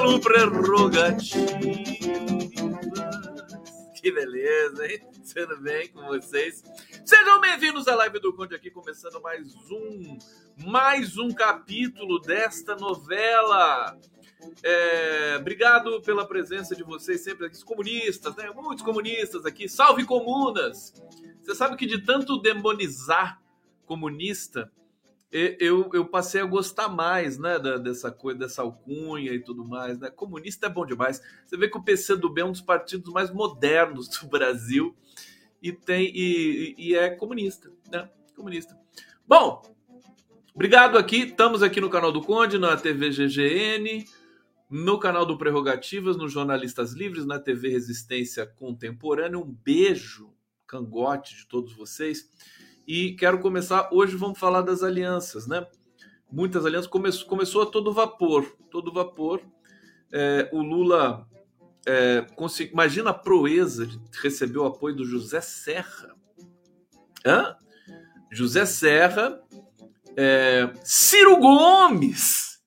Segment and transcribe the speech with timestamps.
[0.00, 1.30] pelo Prerrogativas.
[4.00, 5.00] Que beleza, hein?
[5.34, 6.64] Tudo bem com vocês?
[7.04, 10.18] Sejam bem-vindos à live do Conde aqui, começando mais um,
[10.66, 13.98] mais um capítulo desta novela.
[14.62, 18.50] É, obrigado pela presença de vocês sempre aqui, comunistas, né?
[18.54, 19.68] Muitos comunistas aqui.
[19.68, 20.94] Salve comunas!
[21.42, 23.38] Você sabe que de tanto demonizar
[23.84, 24.72] comunista,
[25.32, 30.10] eu, eu passei a gostar mais, né, dessa coisa, dessa alcunha e tudo mais, né?
[30.10, 31.22] Comunista é bom demais.
[31.46, 34.96] Você vê que o PCdoB é um dos partidos mais modernos do Brasil
[35.62, 38.10] e tem e, e é comunista, né?
[38.34, 38.76] Comunista.
[39.26, 39.62] Bom,
[40.52, 41.18] obrigado aqui.
[41.18, 44.04] Estamos aqui no canal do Conde, na TV GGN,
[44.68, 49.38] no canal do Prerrogativas, no Jornalistas Livres, na TV Resistência Contemporânea.
[49.38, 50.34] Um beijo,
[50.66, 52.28] cangote de todos vocês.
[52.92, 53.88] E quero começar.
[53.92, 55.64] Hoje vamos falar das alianças, né?
[56.28, 56.90] Muitas alianças.
[56.90, 58.44] Come, começou a todo vapor.
[58.68, 59.40] Todo vapor.
[60.12, 61.24] É, o Lula.
[61.86, 66.16] É, consegui, imagina a proeza de receber o apoio do José Serra.
[67.24, 67.54] Hã?
[68.28, 69.40] José Serra.
[70.16, 72.60] É, Ciro Gomes.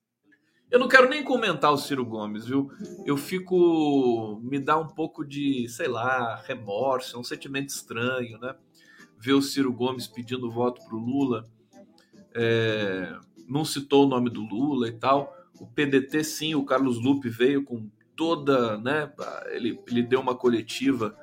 [0.72, 2.72] Eu não quero nem comentar o Ciro Gomes, viu?
[3.06, 4.40] Eu fico.
[4.42, 8.56] Me dá um pouco de, sei lá, remorso, um sentimento estranho, né?
[9.24, 11.46] Ver o Ciro Gomes pedindo voto para o Lula,
[12.36, 13.16] é,
[13.48, 15.34] não citou o nome do Lula e tal.
[15.62, 19.10] O PDT, sim, o Carlos Lupe veio com toda, né?
[19.52, 21.16] Ele, ele deu uma coletiva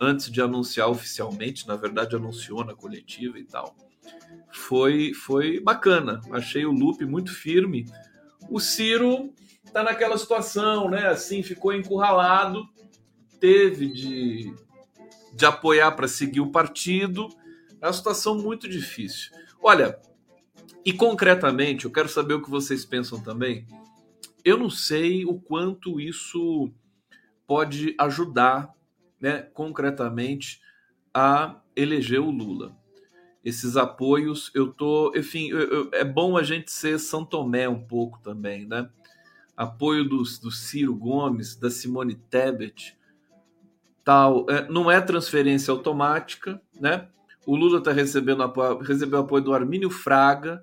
[0.00, 3.76] antes de anunciar oficialmente, na verdade anunciou na coletiva e tal.
[4.50, 6.22] Foi, foi bacana.
[6.32, 7.84] Achei o Lupe muito firme.
[8.48, 9.34] O Ciro
[9.74, 11.06] tá naquela situação, né?
[11.06, 12.66] Assim, ficou encurralado,
[13.38, 14.54] teve de,
[15.34, 17.28] de apoiar para seguir o partido
[17.82, 19.32] é uma situação muito difícil.
[19.60, 19.98] Olha,
[20.84, 23.66] e concretamente, eu quero saber o que vocês pensam também.
[24.44, 26.72] Eu não sei o quanto isso
[27.46, 28.72] pode ajudar,
[29.20, 30.60] né, concretamente,
[31.12, 32.76] a eleger o Lula.
[33.44, 37.82] Esses apoios, eu tô, enfim, eu, eu, é bom a gente ser São Tomé um
[37.82, 38.88] pouco também, né?
[39.56, 42.96] Apoio do, do Ciro Gomes, da Simone Tebet,
[44.04, 47.08] tal, é, não é transferência automática, né?
[47.46, 50.62] O Lula está recebendo apoio, recebeu apoio do Armínio Fraga,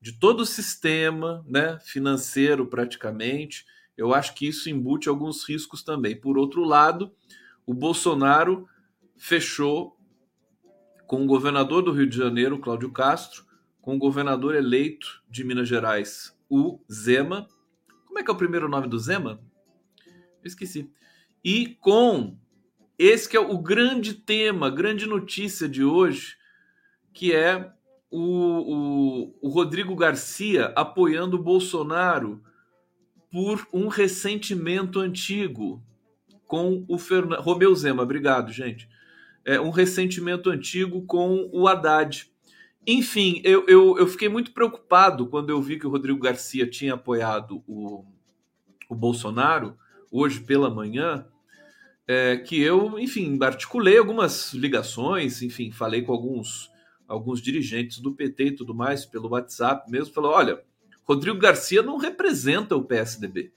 [0.00, 3.64] de todo o sistema né, financeiro praticamente.
[3.96, 6.18] Eu acho que isso embute alguns riscos também.
[6.18, 7.12] Por outro lado,
[7.66, 8.66] o Bolsonaro
[9.16, 9.96] fechou
[11.06, 13.44] com o governador do Rio de Janeiro, Cláudio Castro,
[13.82, 17.46] com o governador eleito de Minas Gerais, o Zema.
[18.06, 19.40] Como é que é o primeiro nome do Zema?
[20.42, 20.90] Eu esqueci.
[21.44, 22.38] E com
[23.02, 26.36] esse que é o grande tema, grande notícia de hoje,
[27.14, 27.72] que é
[28.10, 32.42] o, o, o Rodrigo Garcia apoiando o Bolsonaro
[33.32, 35.82] por um ressentimento antigo
[36.46, 37.40] com o Fernando.
[37.40, 38.86] Romeu Zema, obrigado, gente.
[39.46, 42.30] É um ressentimento antigo com o Haddad.
[42.86, 46.94] Enfim, eu, eu, eu fiquei muito preocupado quando eu vi que o Rodrigo Garcia tinha
[46.94, 48.04] apoiado o,
[48.90, 49.74] o Bolsonaro
[50.12, 51.26] hoje pela manhã
[52.06, 56.70] é, que eu, enfim, articulei algumas ligações, enfim, falei com alguns,
[57.06, 60.60] alguns dirigentes do PT e tudo mais, pelo WhatsApp mesmo, falou, olha,
[61.04, 63.52] Rodrigo Garcia não representa o PSDB.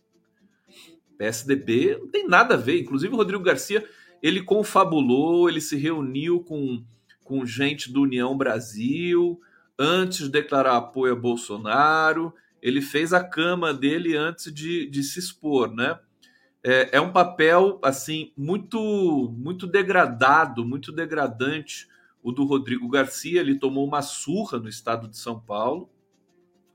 [1.18, 3.88] PSDB não tem nada a ver, inclusive o Rodrigo Garcia,
[4.22, 6.84] ele confabulou, ele se reuniu com,
[7.24, 9.40] com gente do União Brasil,
[9.78, 15.20] antes de declarar apoio a Bolsonaro, ele fez a cama dele antes de, de se
[15.20, 16.00] expor, né?
[16.64, 21.88] É, é um papel assim muito muito degradado, muito degradante
[22.22, 23.42] o do Rodrigo Garcia.
[23.42, 25.90] Ele tomou uma surra no estado de São Paulo,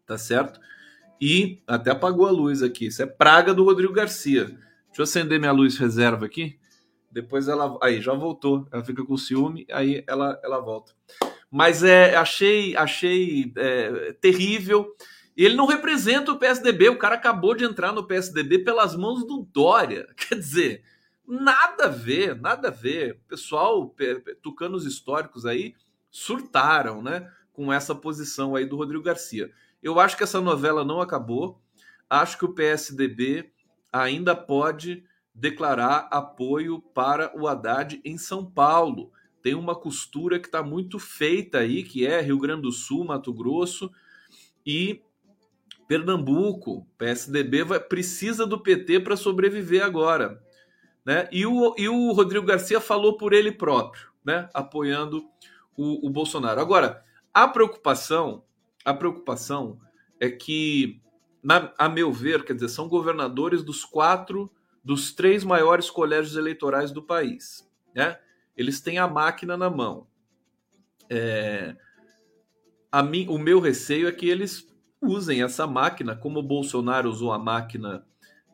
[0.06, 0.60] tá certo?
[1.20, 2.86] E até apagou a luz aqui.
[2.86, 4.44] Isso é praga do Rodrigo Garcia.
[4.44, 6.58] Deixa eu acender minha luz reserva aqui.
[7.10, 7.78] Depois ela.
[7.82, 8.68] Aí, já voltou.
[8.70, 10.92] Ela fica com ciúme, aí ela, ela volta.
[11.50, 14.94] Mas é, achei, achei é, terrível.
[15.38, 19.46] Ele não representa o PSDB, o cara acabou de entrar no PSDB pelas mãos do
[19.52, 20.08] Dória.
[20.18, 20.82] Quer dizer,
[21.24, 23.12] nada a ver, nada a ver.
[23.12, 23.94] O pessoal,
[24.42, 25.76] tucanos históricos aí,
[26.10, 27.30] surtaram, né?
[27.52, 29.52] Com essa posição aí do Rodrigo Garcia.
[29.80, 31.62] Eu acho que essa novela não acabou.
[32.10, 33.52] Acho que o PSDB
[33.92, 39.12] ainda pode declarar apoio para o Haddad em São Paulo.
[39.40, 43.32] Tem uma costura que está muito feita aí, que é Rio Grande do Sul, Mato
[43.32, 43.88] Grosso,
[44.66, 45.00] e
[45.88, 50.40] Pernambuco, PSDB vai, precisa do PT para sobreviver agora.
[51.04, 51.26] Né?
[51.32, 54.50] E, o, e o Rodrigo Garcia falou por ele próprio, né?
[54.52, 55.26] apoiando
[55.74, 56.60] o, o Bolsonaro.
[56.60, 57.02] Agora,
[57.32, 58.44] a preocupação,
[58.84, 59.80] a preocupação
[60.20, 61.00] é que,
[61.42, 64.52] na, a meu ver, quer dizer, são governadores dos quatro,
[64.84, 67.66] dos três maiores colégios eleitorais do país.
[67.94, 68.18] Né?
[68.54, 70.06] Eles têm a máquina na mão.
[71.08, 71.74] É,
[72.92, 74.68] a mim, o meu receio é que eles
[75.00, 78.04] usem essa máquina, como o Bolsonaro usou a máquina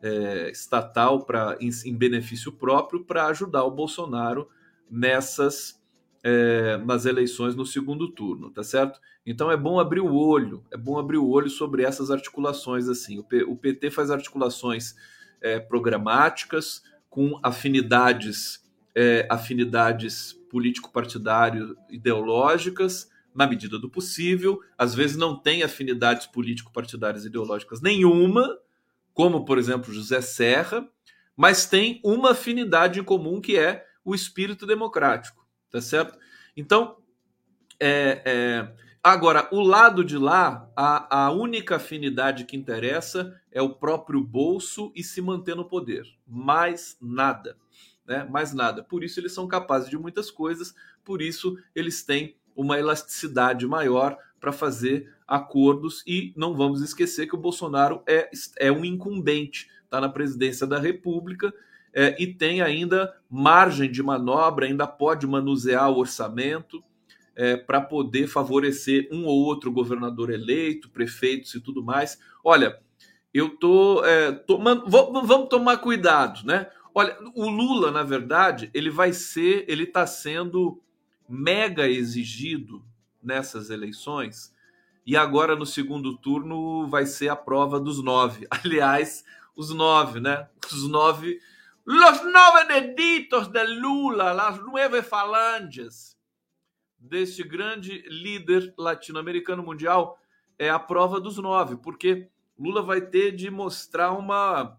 [0.01, 4.47] é, estatal para em, em, benefício próprio para ajudar o Bolsonaro
[4.89, 5.81] nessas
[6.23, 8.99] é, nas eleições no segundo turno, tá certo?
[9.25, 13.19] Então é bom abrir o olho, é bom abrir o olho sobre essas articulações assim.
[13.19, 14.95] O, P, o PT faz articulações
[15.41, 18.63] é, programáticas com afinidades
[18.95, 27.81] é, afinidades político-partidário ideológicas na medida do possível, às vezes não tem afinidades político-partidárias ideológicas
[27.81, 28.57] nenhuma,
[29.13, 30.87] como, por exemplo, José Serra,
[31.35, 36.17] mas tem uma afinidade em comum que é o espírito democrático, tá certo?
[36.55, 36.97] Então,
[37.77, 38.73] é, é,
[39.03, 44.93] agora, o lado de lá, a, a única afinidade que interessa é o próprio bolso
[44.95, 47.57] e se manter no poder, mais nada.
[48.07, 48.23] Né?
[48.23, 48.83] Mais nada.
[48.83, 50.73] Por isso eles são capazes de muitas coisas,
[51.03, 57.35] por isso eles têm uma elasticidade maior para fazer acordos e não vamos esquecer que
[57.35, 58.29] o Bolsonaro é,
[58.59, 61.53] é um incumbente, está na presidência da República
[61.93, 66.83] é, e tem ainda margem de manobra, ainda pode manusear o orçamento
[67.35, 72.19] é, para poder favorecer um ou outro governador eleito, prefeitos e tudo mais.
[72.43, 72.79] Olha,
[73.33, 76.67] eu tô, é, tomando, vamos tomar cuidado, né?
[76.93, 80.81] Olha, o Lula, na verdade, ele vai ser, ele está sendo
[81.27, 82.83] mega exigido
[83.21, 84.53] nessas eleições.
[85.05, 88.47] E agora no segundo turno vai ser a prova dos nove.
[88.51, 89.23] Aliás,
[89.55, 90.47] os nove, né?
[90.71, 91.39] Os nove.
[91.85, 96.15] Los nove deditos de Lula, las nueve falanges
[96.97, 100.19] deste grande líder latino-americano mundial
[100.57, 102.27] é a prova dos nove, porque
[102.57, 104.77] Lula vai ter de mostrar uma,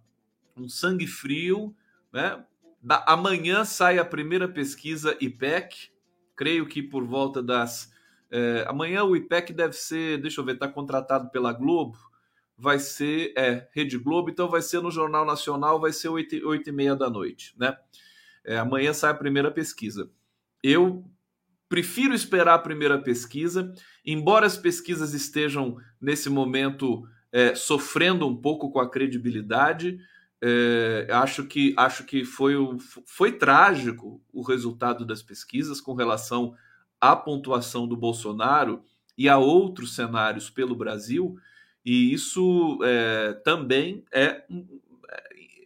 [0.56, 1.74] um sangue frio,
[2.12, 2.44] né?
[2.82, 5.90] Da, amanhã sai a primeira pesquisa IPEC,
[6.36, 7.92] creio que por volta das.
[8.30, 11.96] É, amanhã o IPEC deve ser, deixa eu ver, está contratado pela Globo,
[12.58, 16.68] vai ser, é, Rede Globo, então vai ser no Jornal Nacional, vai ser 8, 8
[16.68, 17.76] e meia da noite, né?
[18.44, 20.10] É, amanhã sai a primeira pesquisa.
[20.62, 21.04] Eu
[21.68, 23.72] prefiro esperar a primeira pesquisa,
[24.04, 29.98] embora as pesquisas estejam nesse momento é, sofrendo um pouco com a credibilidade,
[30.48, 32.54] é, acho que acho que foi,
[33.04, 36.54] foi trágico o resultado das pesquisas com relação
[37.00, 38.80] à pontuação do Bolsonaro
[39.18, 41.36] e a outros cenários pelo Brasil,
[41.84, 44.44] e isso é, também é, é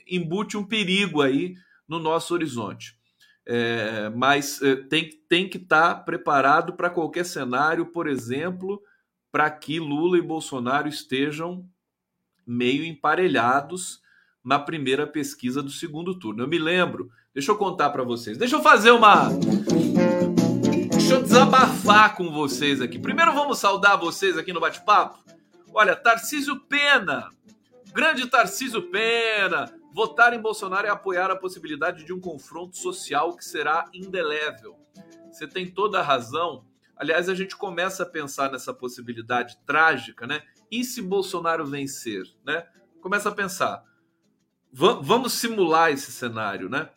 [0.09, 1.57] embute um perigo aí
[1.87, 2.99] no nosso horizonte.
[3.45, 8.83] É, mas é, tem, tem que estar tá preparado para qualquer cenário, por exemplo,
[9.31, 11.69] para que Lula e Bolsonaro estejam
[12.47, 14.01] meio emparelhados
[14.45, 16.43] na primeira pesquisa do segundo turno.
[16.43, 19.29] Eu me lembro, deixa eu contar para vocês, deixa eu fazer uma.
[20.91, 22.99] Deixa eu desabafar com vocês aqui.
[22.99, 25.19] Primeiro vamos saudar vocês aqui no bate-papo.
[25.73, 27.31] Olha, Tarcísio Pena,
[27.93, 33.45] grande Tarcísio Pena, votar em Bolsonaro é apoiar a possibilidade de um confronto social que
[33.45, 34.77] será indelével.
[35.31, 36.65] Você tem toda a razão.
[36.97, 40.43] Aliás, a gente começa a pensar nessa possibilidade trágica, né?
[40.71, 42.67] E se Bolsonaro vencer, né?
[43.01, 43.83] Começa a pensar
[44.73, 46.91] vamos simular esse cenário, né?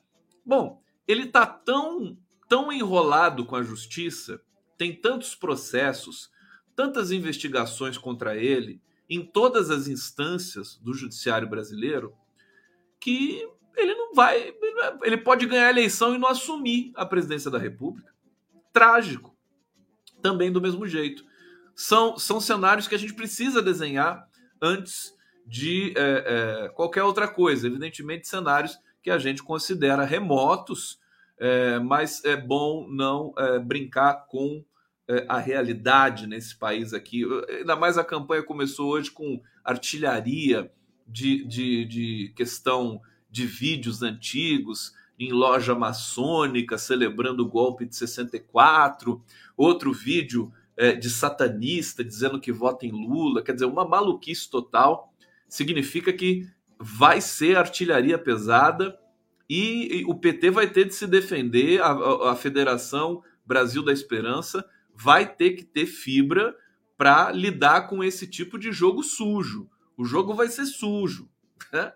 [0.45, 4.41] Bom, ele está tão, tão enrolado com a justiça,
[4.77, 6.29] tem tantos processos,
[6.75, 12.13] tantas investigações contra ele em todas as instâncias do judiciário brasileiro,
[12.99, 14.53] que ele não vai,
[15.03, 18.13] ele pode ganhar a eleição e não assumir a presidência da República.
[18.71, 19.35] Trágico.
[20.21, 21.23] Também do mesmo jeito.
[21.75, 24.27] São, são cenários que a gente precisa desenhar
[24.61, 25.13] antes
[25.45, 27.67] de é, é, qualquer outra coisa.
[27.67, 30.99] Evidentemente, cenários que a gente considera remotos,
[31.37, 34.63] é, mas é bom não é, brincar com
[35.07, 37.23] é, a realidade nesse país aqui.
[37.49, 40.71] Ainda mais a campanha começou hoje com artilharia
[41.07, 49.21] de, de, de questão de vídeos antigos em loja maçônica celebrando o golpe de 64,
[49.55, 55.12] outro vídeo é, de satanista dizendo que vota em Lula, quer dizer, uma maluquice total
[55.53, 58.97] significa que vai ser artilharia pesada
[59.47, 64.67] e, e o PT vai ter de se defender, a, a, Federação Brasil da Esperança
[64.95, 66.55] vai ter que ter fibra
[66.97, 69.69] para lidar com esse tipo de jogo sujo.
[69.95, 71.29] O jogo vai ser sujo.
[71.71, 71.93] Né?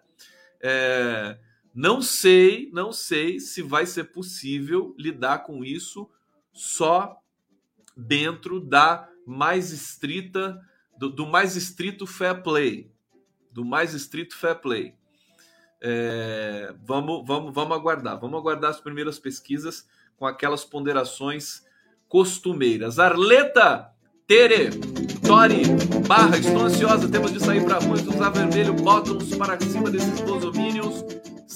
[0.62, 1.40] É,
[1.74, 6.08] não sei, não sei se vai ser possível lidar com isso
[6.54, 7.18] só
[7.96, 10.62] dentro da mais estrita
[10.96, 12.92] do, do mais estrito fair play,
[13.58, 14.94] do mais estrito fair play.
[15.82, 21.66] É, vamos, vamos, vamos aguardar, vamos aguardar as primeiras pesquisas com aquelas ponderações
[22.08, 23.00] costumeiras.
[23.00, 23.90] Arleta
[24.28, 24.70] Tere,
[25.26, 25.64] Tori,
[26.08, 30.22] Barra, estou ansiosa, temos de sair para a rua, usar vermelho, bottoms para cima desses
[30.22, 31.04] bolsominions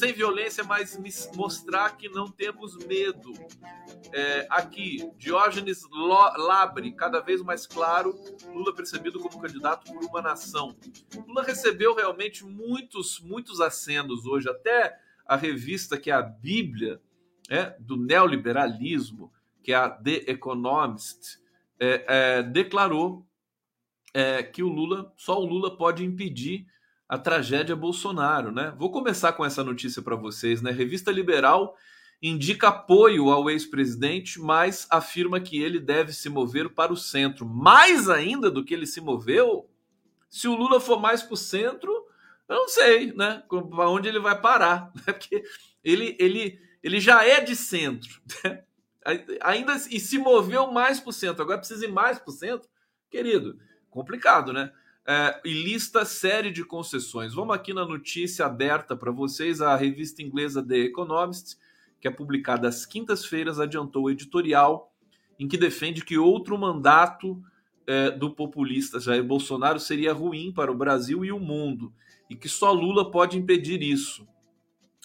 [0.01, 1.00] sem violência, mas
[1.36, 3.31] mostrar que não temos medo.
[4.12, 8.20] É, aqui, Diógenes Labre, cada vez mais claro,
[8.51, 10.75] Lula percebido como candidato por uma nação.
[11.27, 17.00] Lula recebeu realmente muitos, muitos acenos hoje, até a revista que é a Bíblia
[17.48, 19.31] é, do neoliberalismo,
[19.62, 21.38] que é a The Economist,
[21.79, 23.24] é, é, declarou
[24.15, 26.65] é, que o Lula, só o Lula pode impedir
[27.11, 28.73] a tragédia Bolsonaro, né?
[28.77, 30.71] Vou começar com essa notícia para vocês, né?
[30.71, 31.75] Revista Liberal
[32.21, 37.45] indica apoio ao ex-presidente, mas afirma que ele deve se mover para o centro.
[37.45, 39.69] Mais ainda do que ele se moveu,
[40.29, 41.91] se o Lula for mais para o centro,
[42.47, 43.43] eu não sei, né?
[43.49, 45.11] Para onde ele vai parar, né?
[45.11, 45.43] Porque
[45.83, 48.63] ele, ele, ele já é de centro, né?
[49.41, 51.43] ainda e se moveu mais para o centro.
[51.43, 52.69] Agora precisa ir mais para o centro,
[53.09, 53.57] querido.
[53.89, 54.71] Complicado, né?
[55.08, 57.34] É, e lista série de concessões.
[57.34, 59.62] Vamos aqui na notícia aberta para vocês.
[59.62, 61.58] A revista inglesa The Economist,
[62.00, 64.93] que é publicada às quintas-feiras, adiantou o editorial
[65.39, 67.41] em que defende que outro mandato
[67.88, 71.91] é, do populista Jair Bolsonaro seria ruim para o Brasil e o mundo
[72.31, 74.25] e que só Lula pode impedir isso.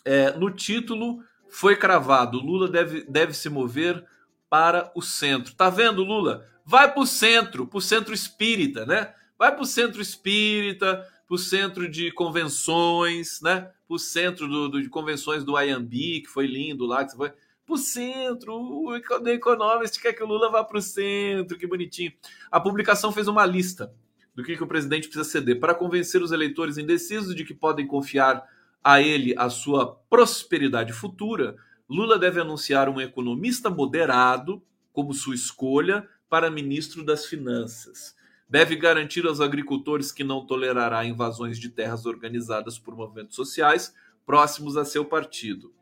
[0.04, 4.04] É, no título foi cravado: Lula deve, deve se mover
[4.48, 5.52] para o centro.
[5.54, 6.46] Tá vendo, Lula?
[6.64, 9.12] Vai para o centro, para o centro espírita, né?
[9.38, 13.70] Vai para o centro espírita, para o centro de convenções, né?
[13.86, 17.16] Para o centro do, do, de convenções do IAMB, que foi lindo lá, que você
[17.16, 17.32] foi.
[17.66, 21.66] Para o centro, o The Economist quer que o Lula vá para o centro, que
[21.66, 22.12] bonitinho.
[22.48, 23.92] A publicação fez uma lista
[24.36, 27.84] do que, que o presidente precisa ceder para convencer os eleitores indecisos de que podem
[27.84, 28.46] confiar
[28.84, 31.56] a ele a sua prosperidade futura.
[31.90, 34.62] Lula deve anunciar um economista moderado
[34.92, 38.14] como sua escolha para ministro das Finanças
[38.48, 44.76] deve garantir aos agricultores que não tolerará invasões de terras organizadas por movimentos sociais próximos
[44.76, 45.72] a seu partido.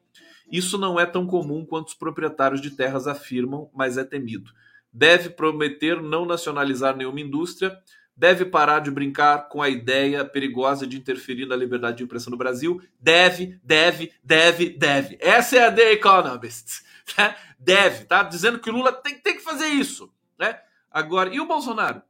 [0.51, 4.51] Isso não é tão comum quanto os proprietários de terras afirmam, mas é temido.
[4.93, 7.77] Deve prometer não nacionalizar nenhuma indústria,
[8.17, 12.37] deve parar de brincar com a ideia perigosa de interferir na liberdade de impressão no
[12.37, 12.81] Brasil.
[13.01, 15.19] Deve, deve, deve, deve.
[15.21, 16.85] Essa é a The Economist.
[17.19, 17.37] Né?
[17.59, 18.23] Deve, tá?
[18.23, 20.11] Dizendo que o Lula tem, tem que fazer isso.
[20.39, 20.59] Né?
[20.91, 22.01] Agora, e o Bolsonaro?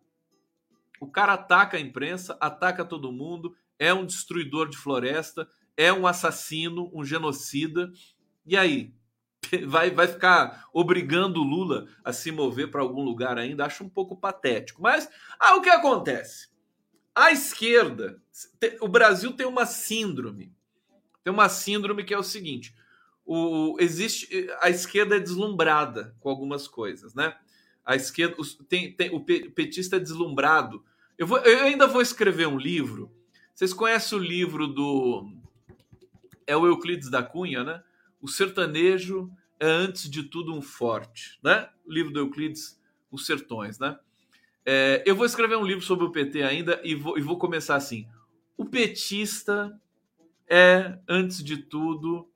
[1.00, 6.06] O cara ataca a imprensa, ataca todo mundo, é um destruidor de floresta, é um
[6.06, 7.92] assassino, um genocida.
[8.46, 8.94] E aí?
[9.66, 13.66] Vai, vai ficar obrigando o Lula a se mover para algum lugar ainda?
[13.66, 14.82] Acho um pouco patético.
[14.82, 15.08] Mas,
[15.38, 16.48] ah, o que acontece?
[17.14, 18.20] A esquerda,
[18.80, 20.52] o Brasil tem uma síndrome.
[21.22, 22.74] Tem uma síndrome que é o seguinte:
[23.24, 27.36] o, existe a esquerda é deslumbrada com algumas coisas, né?
[27.84, 28.36] A esquerda
[28.68, 30.82] tem, tem o petista é deslumbrado
[31.16, 33.10] eu, vou, eu ainda vou escrever um livro.
[33.54, 35.32] Vocês conhecem o livro do.
[36.46, 37.82] É o Euclides da Cunha, né?
[38.20, 41.68] O sertanejo é, antes de tudo, um forte, né?
[41.86, 43.96] O livro do Euclides, Os Sertões, né?
[44.66, 47.76] É, eu vou escrever um livro sobre o PT ainda e vou, e vou começar
[47.76, 48.08] assim.
[48.56, 49.78] O petista
[50.48, 52.28] é, antes de tudo,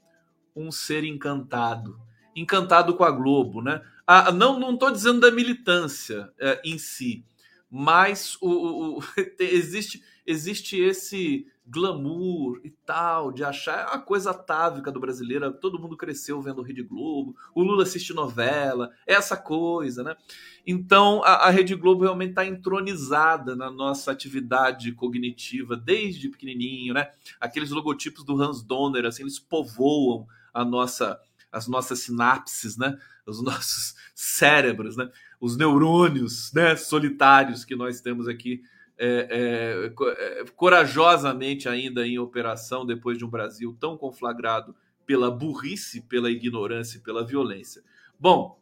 [0.55, 2.01] um ser encantado.
[2.41, 3.83] Encantado com a Globo, né?
[4.07, 7.25] Ah, não estou dizendo da militância é, em si,
[7.71, 9.03] mas o, o, o
[9.39, 15.53] existe, existe esse glamour e tal, de achar é a coisa atávica do brasileiro.
[15.53, 20.17] Todo mundo cresceu vendo Rede Globo, o Lula assiste novela, é essa coisa, né?
[20.67, 27.11] Então a, a Rede Globo realmente está entronizada na nossa atividade cognitiva desde pequenininho, né?
[27.39, 32.97] Aqueles logotipos do Hans Donner, assim, eles povoam a nossa, as nossas sinapses, né?
[33.27, 35.11] Os nossos cérebros, né?
[35.41, 38.63] os neurônios né, solitários que nós temos aqui
[39.01, 44.75] é, é, é, corajosamente ainda em operação depois de um Brasil tão conflagrado
[45.07, 47.83] pela burrice, pela ignorância e pela violência.
[48.19, 48.61] Bom,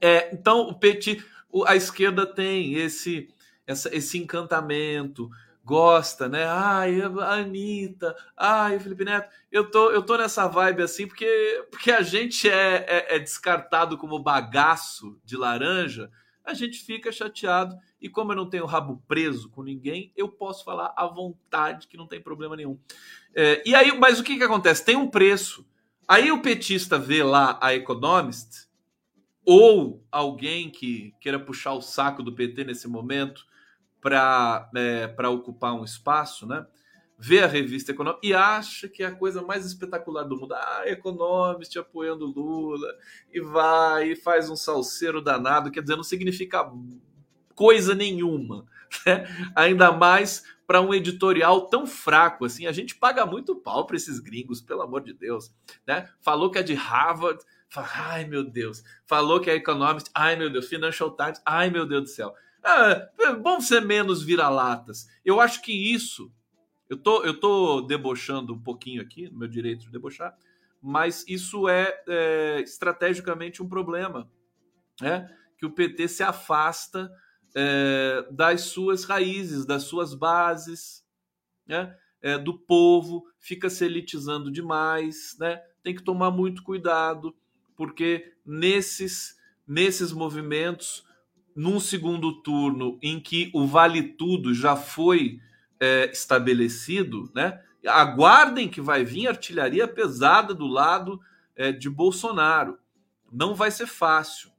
[0.00, 1.22] é, então o Petit,
[1.66, 3.28] a esquerda tem esse,
[3.66, 5.30] essa, esse encantamento,
[5.66, 6.44] gosta, né?
[6.46, 9.28] Ai, a Anitta, ai, Felipe Neto.
[9.50, 13.98] Eu tô, eu tô nessa vibe assim porque, porque a gente é, é, é descartado
[13.98, 16.08] como bagaço de laranja.
[16.44, 17.76] a gente fica chateado.
[18.00, 21.96] E como eu não tenho rabo preso com ninguém, eu posso falar à vontade que
[21.96, 22.78] não tem problema nenhum.
[23.34, 24.84] É, e aí, mas o que, que acontece?
[24.84, 25.66] Tem um preço.
[26.06, 28.68] Aí o petista vê lá a Economist,
[29.44, 33.44] ou alguém que queira puxar o saco do PT nesse momento
[34.06, 36.64] para é, ocupar um espaço, né?
[37.18, 40.54] vê a revista Econômica e acha que é a coisa mais espetacular do mundo.
[40.54, 42.86] Ah, Economist apoiando Lula,
[43.32, 46.70] e vai e faz um salseiro danado, quer dizer, não significa
[47.54, 48.64] coisa nenhuma.
[49.04, 49.26] Né?
[49.56, 52.66] Ainda mais para um editorial tão fraco assim.
[52.66, 55.52] A gente paga muito pau para esses gringos, pelo amor de Deus.
[55.84, 56.08] Né?
[56.20, 58.84] Falou que é de Harvard, fala, ai meu Deus.
[59.04, 60.68] Falou que é Economist, ai meu Deus.
[60.68, 62.32] Financial Times, ai meu Deus do céu.
[62.66, 65.06] Ah, é bom ser menos vira-latas.
[65.24, 66.32] Eu acho que isso
[66.88, 70.36] eu tô, eu tô debochando um pouquinho aqui, meu direito de debochar,
[70.80, 74.30] mas isso é, é estrategicamente um problema,
[75.00, 75.28] né?
[75.58, 77.10] que o PT se afasta
[77.54, 81.04] é, das suas raízes, das suas bases,
[81.66, 81.96] né?
[82.22, 85.62] É, do povo, fica se elitizando demais, né?
[85.82, 87.36] tem que tomar muito cuidado,
[87.76, 89.36] porque nesses,
[89.66, 91.04] nesses movimentos,
[91.56, 95.40] num segundo turno em que o vale tudo já foi
[95.80, 97.62] é, estabelecido, né?
[97.86, 101.18] Aguardem que vai vir artilharia pesada do lado
[101.54, 102.78] é, de Bolsonaro.
[103.32, 104.50] Não vai ser fácil,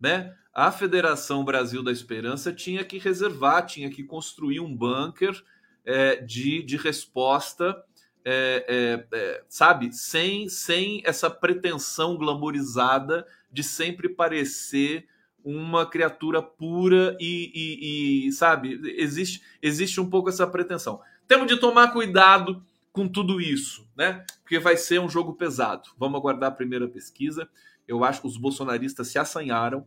[0.00, 0.32] né?
[0.52, 5.42] A Federação Brasil da Esperança tinha que reservar, tinha que construir um bunker
[5.84, 7.76] é, de, de resposta,
[8.24, 8.64] é,
[9.12, 15.08] é, é, sabe, sem, sem essa pretensão glamorizada de sempre parecer
[15.44, 21.00] uma criatura pura e, e, e, sabe, existe, existe um pouco essa pretensão.
[21.28, 24.24] Temos de tomar cuidado com tudo isso, né?
[24.42, 25.90] Porque vai ser um jogo pesado.
[25.98, 27.48] Vamos aguardar a primeira pesquisa.
[27.86, 29.86] Eu acho que os bolsonaristas se assanharam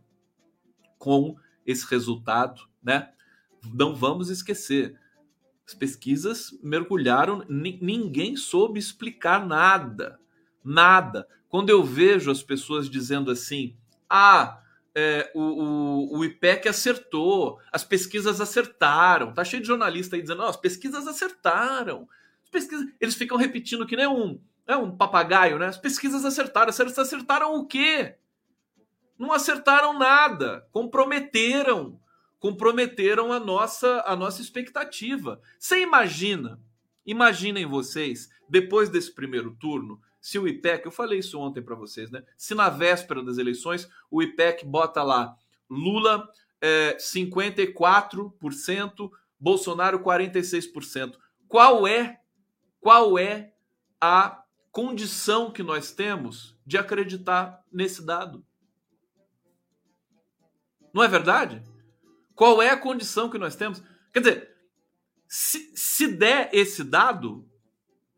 [0.96, 3.10] com esse resultado, né?
[3.74, 4.96] Não vamos esquecer.
[5.66, 10.20] As pesquisas mergulharam, ninguém soube explicar nada.
[10.64, 11.26] Nada.
[11.48, 13.76] Quando eu vejo as pessoas dizendo assim:
[14.08, 14.62] "Ah,
[14.94, 19.32] é, o, o, o, IPEC acertou, as pesquisas acertaram.
[19.32, 22.08] Tá cheio de jornalista aí dizendo, oh, as pesquisas acertaram.
[22.42, 22.86] As pesquisas...
[23.00, 25.66] Eles ficam repetindo que nem um, é um papagaio, né?
[25.66, 26.72] As pesquisas acertaram.
[26.78, 28.16] Eles acertaram o quê?
[29.18, 30.66] Não acertaram nada.
[30.72, 32.00] Comprometeram.
[32.38, 35.40] Comprometeram a nossa, a nossa expectativa.
[35.58, 36.60] Você imagina,
[37.04, 42.10] imaginem vocês, depois desse primeiro turno, se o IPEC, eu falei isso ontem para vocês,
[42.10, 42.22] né?
[42.36, 45.34] Se na véspera das eleições o IPEC bota lá
[45.70, 49.10] Lula é, 54%,
[49.40, 51.16] Bolsonaro 46%.
[51.48, 52.20] Qual é
[52.78, 53.54] qual é
[53.98, 58.44] a condição que nós temos de acreditar nesse dado?
[60.92, 61.62] Não é verdade?
[62.34, 63.82] Qual é a condição que nós temos?
[64.12, 64.54] Quer dizer,
[65.26, 67.48] se, se der esse dado,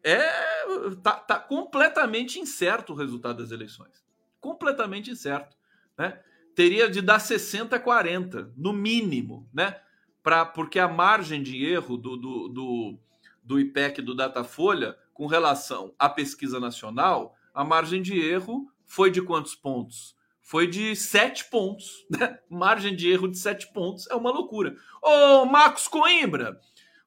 [0.03, 0.60] é
[1.03, 4.05] tá, tá completamente incerto o resultado das eleições.
[4.41, 5.57] Completamente incerto.
[5.97, 6.21] Né?
[6.55, 9.81] Teria de dar 60 a 40, no mínimo, né?
[10.23, 12.99] Pra, porque a margem de erro do, do, do,
[13.43, 19.23] do IPEC do Datafolha com relação à pesquisa nacional, a margem de erro foi de
[19.23, 20.15] quantos pontos?
[20.43, 22.07] Foi de sete pontos.
[22.11, 22.39] Né?
[22.51, 24.75] Margem de erro de sete pontos é uma loucura.
[25.03, 26.61] Ô, Marcos Coimbra,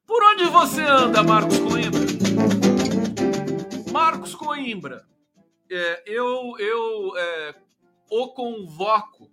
[0.06, 2.23] por onde você anda, Marcos Coimbra?
[4.24, 5.06] Marcos Coimbra,
[5.70, 7.54] é, eu, eu é,
[8.10, 9.30] o convoco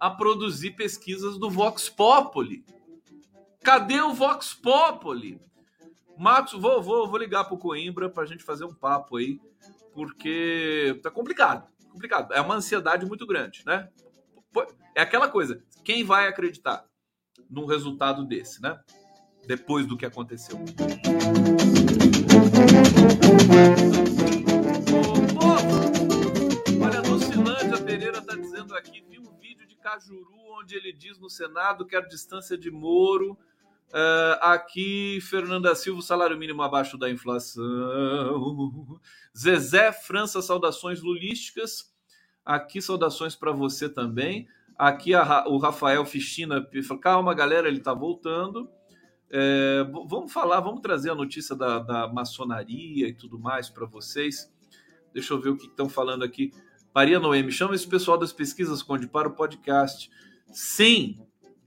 [0.00, 2.64] a produzir pesquisas do Vox Populi.
[3.62, 5.38] Cadê o Vox Populi?
[6.16, 9.38] Marcos, vou, vou, vou ligar pro Coimbra para a gente fazer um papo aí,
[9.92, 12.32] porque tá complicado, complicado.
[12.32, 13.90] É uma ansiedade muito grande, né?
[14.94, 16.86] É aquela coisa, quem vai acreditar
[17.50, 18.80] num resultado desse, né?
[19.46, 20.58] Depois do que aconteceu.
[26.82, 31.30] Olha, Lucilândia Pereira está dizendo aqui, vi um vídeo de Cajuru onde ele diz no
[31.30, 33.32] Senado que a distância de Moro.
[33.88, 39.00] Uh, aqui, Fernanda Silva, salário mínimo abaixo da inflação.
[39.36, 41.94] Zezé França, saudações lulísticas.
[42.44, 44.46] Aqui, saudações para você também.
[44.76, 46.66] Aqui, a, o Rafael Fichina,
[47.00, 48.68] calma, galera, ele está voltando.
[49.30, 54.52] É, vamos falar, vamos trazer a notícia da, da maçonaria e tudo mais para vocês.
[55.12, 56.52] Deixa eu ver o que estão falando aqui.
[56.94, 60.10] Maria Noemi, chama esse pessoal das pesquisas, Conde, para o podcast.
[60.52, 61.18] Sim,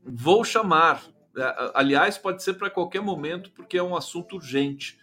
[0.04, 1.04] vou chamar.
[1.38, 4.98] É, aliás, pode ser para qualquer momento, porque é um assunto urgente.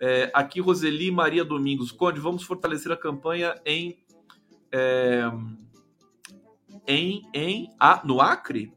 [0.00, 1.90] É, aqui, Roseli Maria Domingos.
[1.90, 3.98] Conde, vamos fortalecer a campanha em.
[4.70, 5.30] É,
[6.86, 8.72] em, em a, no Acre,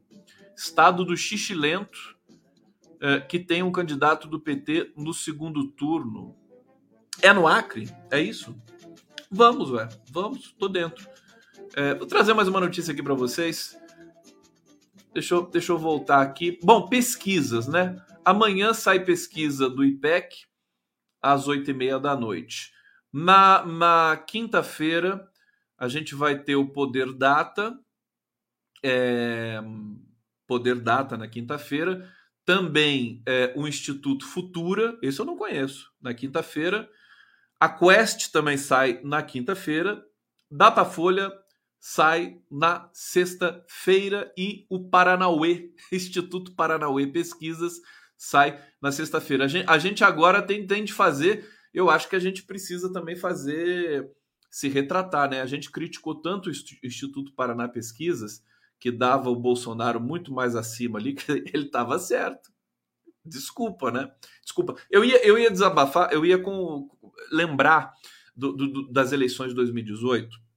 [0.56, 2.16] estado do Xixilento,
[3.00, 6.36] é, que tem um candidato do PT no segundo turno.
[7.22, 7.88] É no Acre?
[8.10, 8.54] É isso?
[9.30, 9.88] Vamos, ué.
[10.10, 11.08] Vamos, tô dentro.
[11.74, 13.78] É, vou trazer mais uma notícia aqui para vocês.
[15.12, 16.58] Deixa eu, deixa eu voltar aqui.
[16.62, 17.96] Bom, pesquisas, né?
[18.24, 20.44] Amanhã sai pesquisa do IPEC
[21.22, 22.72] às oito e meia da noite.
[23.12, 25.28] Na, na quinta-feira,
[25.76, 27.78] a gente vai ter o Poder Data.
[28.82, 29.60] É,
[30.46, 32.08] Poder Data na quinta-feira.
[32.44, 36.88] Também é, o Instituto Futura, esse eu não conheço, na quinta-feira.
[37.58, 40.02] A Quest também sai na quinta-feira.
[40.50, 41.30] Datafolha
[41.80, 47.80] sai na sexta-feira e o Paranauê, Instituto Paranauê Pesquisas,
[48.16, 49.44] sai na sexta-feira.
[49.46, 52.92] A gente, a gente agora tem, tem de fazer, eu acho que a gente precisa
[52.92, 54.10] também fazer,
[54.50, 55.40] se retratar, né?
[55.40, 56.52] A gente criticou tanto o
[56.84, 58.42] Instituto Paraná Pesquisas,
[58.80, 62.50] que dava o Bolsonaro muito mais acima ali, que ele estava certo.
[63.24, 64.10] Desculpa, né?
[64.42, 64.74] Desculpa.
[64.90, 66.88] Eu ia, eu ia desabafar, eu ia com,
[67.30, 67.92] lembrar
[68.34, 70.50] do, do, das eleições de 2018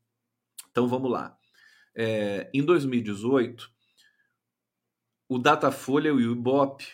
[0.74, 1.38] então vamos lá.
[1.96, 3.72] É, em 2018,
[5.30, 6.88] o Datafolha e o Ibope,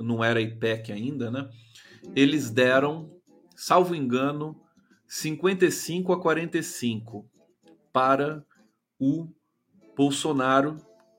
[0.00, 1.48] não era IPEC ainda, né?
[2.16, 3.14] Eles deram,
[3.54, 4.58] salvo engano,
[5.06, 7.30] 55 a 45
[7.92, 8.44] para
[8.98, 9.28] o
[9.96, 10.76] Bolsonaro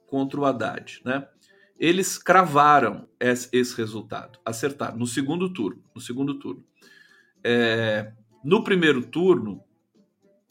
[0.07, 1.27] contra o Haddad, né?
[1.77, 5.83] Eles cravaram esse, resultado, acertaram no segundo turno.
[5.93, 6.63] No segundo turno,
[7.43, 9.61] é, no primeiro turno,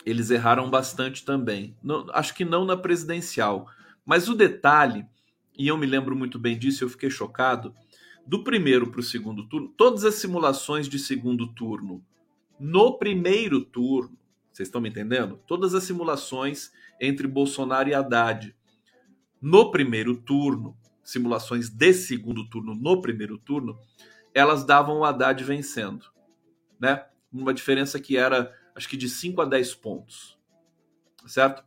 [0.05, 1.75] eles erraram bastante também.
[1.83, 3.67] Não, acho que não na presidencial.
[4.05, 5.07] Mas o detalhe,
[5.57, 7.75] e eu me lembro muito bem disso, eu fiquei chocado,
[8.27, 12.05] do primeiro para o segundo turno, todas as simulações de segundo turno
[12.59, 14.17] no primeiro turno,
[14.55, 15.41] vocês estão me entendendo?
[15.49, 18.55] Todas as simulações entre Bolsonaro e Haddad
[19.43, 23.77] no primeiro turno, simulações de segundo turno no primeiro turno,
[24.33, 26.07] elas davam o Haddad vencendo,
[26.79, 27.05] né?
[27.33, 30.39] Uma diferença que era acho que de 5 a 10 pontos.
[31.27, 31.65] Certo?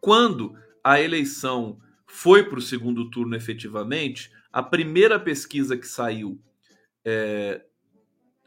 [0.00, 6.40] Quando a eleição foi para o segundo turno efetivamente, a primeira pesquisa que saiu
[7.04, 7.62] é,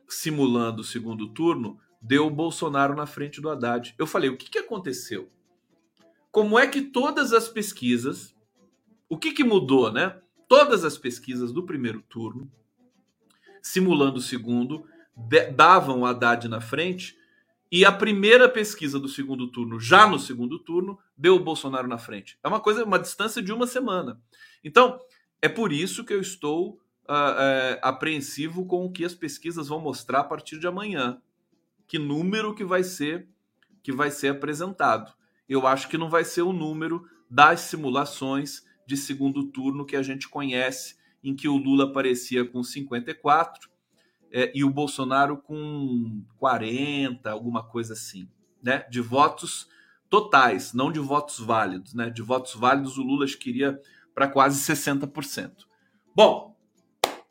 [0.07, 3.95] simulando o segundo turno deu o Bolsonaro na frente do Haddad.
[3.97, 5.31] Eu falei, o que, que aconteceu?
[6.29, 8.35] Como é que todas as pesquisas,
[9.07, 10.19] o que, que mudou, né?
[10.49, 12.51] Todas as pesquisas do primeiro turno,
[13.61, 14.85] simulando o segundo,
[15.55, 17.17] davam o Haddad na frente
[17.71, 21.97] e a primeira pesquisa do segundo turno, já no segundo turno, deu o Bolsonaro na
[21.97, 22.37] frente.
[22.43, 24.21] É uma coisa, uma distância de uma semana.
[24.63, 24.99] Então,
[25.41, 26.73] é por isso que eu estou
[27.09, 31.21] uh, é, apreensivo com o que as pesquisas vão mostrar a partir de amanhã.
[31.93, 33.29] Que número que vai ser
[33.83, 35.13] que vai ser apresentado.
[35.47, 40.01] Eu acho que não vai ser o número das simulações de segundo turno que a
[40.01, 43.69] gente conhece, em que o Lula aparecia com 54
[44.31, 48.27] é, e o Bolsonaro com 40, alguma coisa assim,
[48.59, 48.87] né?
[48.89, 49.69] De votos
[50.09, 52.09] totais, não de votos válidos, né?
[52.09, 53.79] De votos válidos, o Lula queria
[54.15, 55.67] para quase 60%.
[56.15, 56.57] Bom,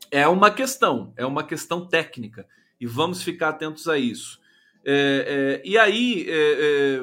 [0.09, 2.47] é uma questão, é uma questão técnica
[2.81, 4.41] e vamos ficar atentos a isso.
[4.85, 7.01] É, é, e aí, é, é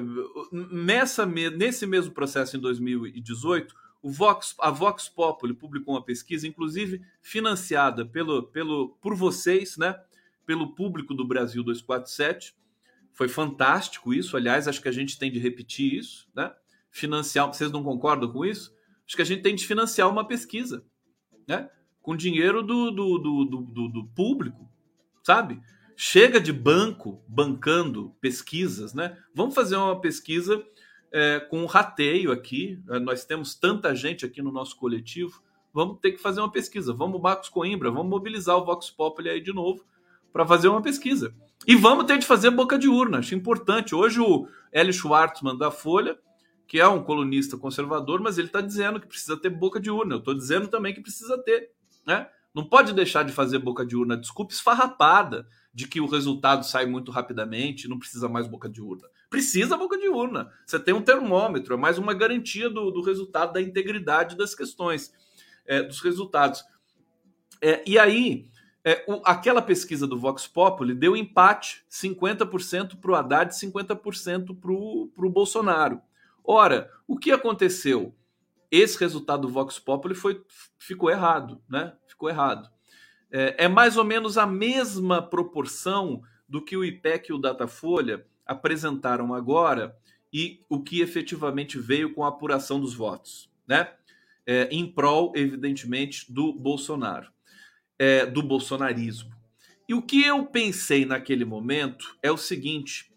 [0.51, 7.01] nessa, nesse mesmo processo em 2018, o Vox, a Vox Populi publicou uma pesquisa, inclusive
[7.21, 9.99] financiada pelo, pelo, por vocês, né?
[10.45, 12.55] Pelo público do Brasil 247.
[13.13, 14.37] Foi fantástico isso.
[14.37, 16.53] Aliás, acho que a gente tem de repetir isso, né?
[16.89, 17.47] Financiar.
[17.47, 18.73] Vocês não concordam com isso?
[19.05, 20.85] Acho que a gente tem de financiar uma pesquisa,
[21.47, 21.69] né?
[22.01, 24.69] Com dinheiro do, do, do, do, do público,
[25.23, 25.59] sabe?
[26.01, 29.17] Chega de banco bancando pesquisas, né?
[29.35, 30.63] Vamos fazer uma pesquisa
[31.11, 32.81] é, com um rateio aqui.
[32.89, 35.43] É, nós temos tanta gente aqui no nosso coletivo.
[35.73, 36.93] Vamos ter que fazer uma pesquisa.
[36.93, 39.83] Vamos, Marcos Coimbra, vamos mobilizar o Vox Populi aí de novo
[40.31, 41.35] para fazer uma pesquisa.
[41.67, 43.17] E vamos ter de fazer boca de urna.
[43.17, 43.93] Acho importante.
[43.93, 46.17] Hoje o Hélio Schwartzman da Folha,
[46.65, 50.15] que é um colunista conservador, mas ele está dizendo que precisa ter boca de urna.
[50.15, 51.71] Eu estou dizendo também que precisa ter.
[52.07, 52.25] Né?
[52.55, 54.15] Não pode deixar de fazer boca de urna.
[54.15, 55.45] Desculpe esfarrapada
[55.79, 59.07] de que o resultado sai muito rapidamente, não precisa mais boca de urna.
[59.29, 60.51] Precisa boca de urna.
[60.65, 65.13] Você tem um termômetro, é mais uma garantia do, do resultado, da integridade das questões,
[65.65, 66.65] é, dos resultados.
[67.61, 68.51] É, e aí,
[68.83, 74.59] é, o, aquela pesquisa do Vox Populi deu empate 50% para o Haddad e 50%
[74.59, 76.01] para o Bolsonaro.
[76.43, 78.13] Ora, o que aconteceu?
[78.69, 80.43] Esse resultado do Vox Populi foi,
[80.77, 81.93] ficou errado, né?
[82.05, 82.69] Ficou errado.
[83.31, 88.25] É, é mais ou menos a mesma proporção do que o IPEC e o Datafolha
[88.45, 89.95] apresentaram agora
[90.33, 93.91] e o que efetivamente veio com a apuração dos votos, né?
[94.45, 97.31] É, em prol, evidentemente, do Bolsonaro,
[97.99, 99.31] é, do bolsonarismo.
[99.87, 103.11] E o que eu pensei naquele momento é o seguinte: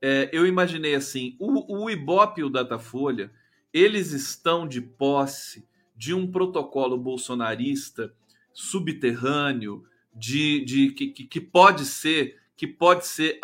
[0.00, 3.32] é, eu imaginei assim, o, o Ibope e o Datafolha,
[3.72, 8.14] eles estão de posse de um protocolo bolsonarista
[8.56, 13.38] subterrâneo, de, de que, que pode ser que pode ser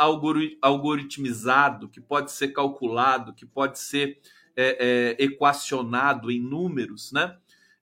[0.62, 4.18] algoritmizado, que pode ser calculado, que pode ser
[4.56, 7.36] é, é, equacionado em números, né?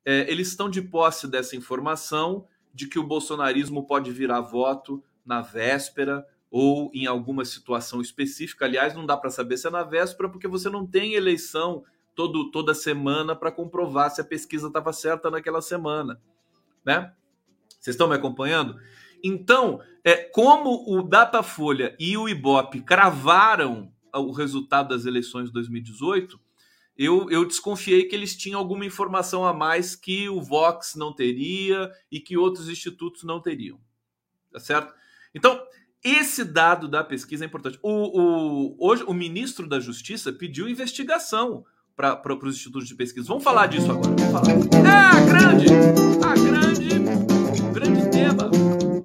[0.04, 5.40] É, eles estão de posse dessa informação de que o bolsonarismo pode virar voto na
[5.40, 8.64] véspera ou em alguma situação específica.
[8.64, 12.50] Aliás, não dá para saber se é na véspera, porque você não tem eleição todo,
[12.50, 16.20] toda semana para comprovar se a pesquisa estava certa naquela semana,
[16.84, 17.12] né?
[17.80, 18.78] Vocês estão me acompanhando?
[19.24, 26.38] Então, é, como o Datafolha e o Ibope cravaram o resultado das eleições de 2018,
[26.96, 31.90] eu, eu desconfiei que eles tinham alguma informação a mais que o Vox não teria
[32.10, 33.80] e que outros institutos não teriam.
[34.52, 34.92] Tá certo?
[35.34, 35.62] Então,
[36.04, 37.78] esse dado da pesquisa é importante.
[37.82, 41.64] O, o, hoje, o ministro da Justiça pediu investigação
[41.96, 43.28] para os institutos de pesquisa.
[43.28, 44.16] Vamos falar disso agora.
[44.32, 44.50] Falar.
[44.50, 45.66] É a grande,
[46.22, 47.39] a grande,
[47.70, 48.50] grande tema.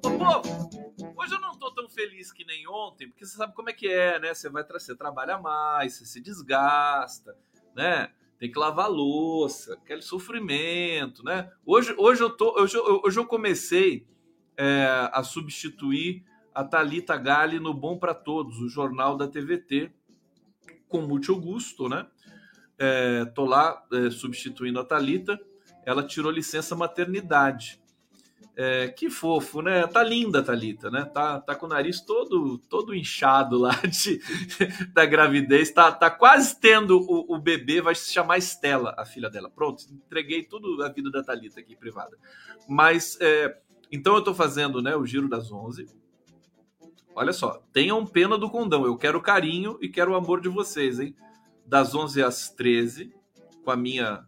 [0.02, 3.70] Ô, povo, hoje eu não estou tão feliz que nem ontem, porque você sabe como
[3.70, 4.34] é que é, né?
[4.34, 7.36] Você vai você trabalha mais, você se desgasta,
[7.76, 8.10] né?
[8.38, 11.50] Tem que lavar louça, aquele sofrimento, né?
[11.64, 14.06] Hoje, hoje eu tô, hoje, hoje eu comecei
[14.56, 19.92] é, a substituir a Talita Gali no Bom para Todos, o jornal da TVT,
[20.88, 22.06] com muito gosto, né?
[22.78, 25.40] É, tô lá é, substituindo a Talita.
[25.84, 27.80] Ela tirou licença maternidade.
[28.58, 29.86] É, que fofo, né?
[29.86, 31.04] Tá linda a Thalita, né?
[31.04, 34.18] Tá, tá com o nariz todo todo inchado lá de,
[34.94, 35.70] da gravidez.
[35.70, 39.50] Tá, tá quase tendo o, o bebê, vai se chamar Estela, a filha dela.
[39.50, 42.16] Pronto, entreguei tudo a vida da Thalita aqui privada.
[42.66, 43.58] Mas, é,
[43.92, 45.86] então eu tô fazendo né, o giro das 11.
[47.14, 48.86] Olha só, tenham pena do condão.
[48.86, 51.14] Eu quero carinho e quero o amor de vocês, hein?
[51.66, 53.12] Das 11 às 13,
[53.62, 54.24] com a minha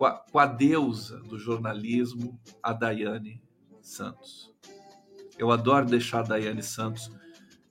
[0.00, 3.42] com a, com a deusa do jornalismo, a Daiane
[3.82, 4.50] Santos.
[5.36, 7.12] Eu adoro deixar a Daiane Santos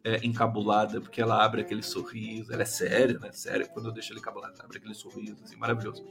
[0.04, 3.32] é, encabulada, porque ela abre aquele sorriso, ela é séria, né?
[3.32, 6.06] Séria, quando eu deixo ela encabulada, abre aquele sorriso, assim, maravilhoso.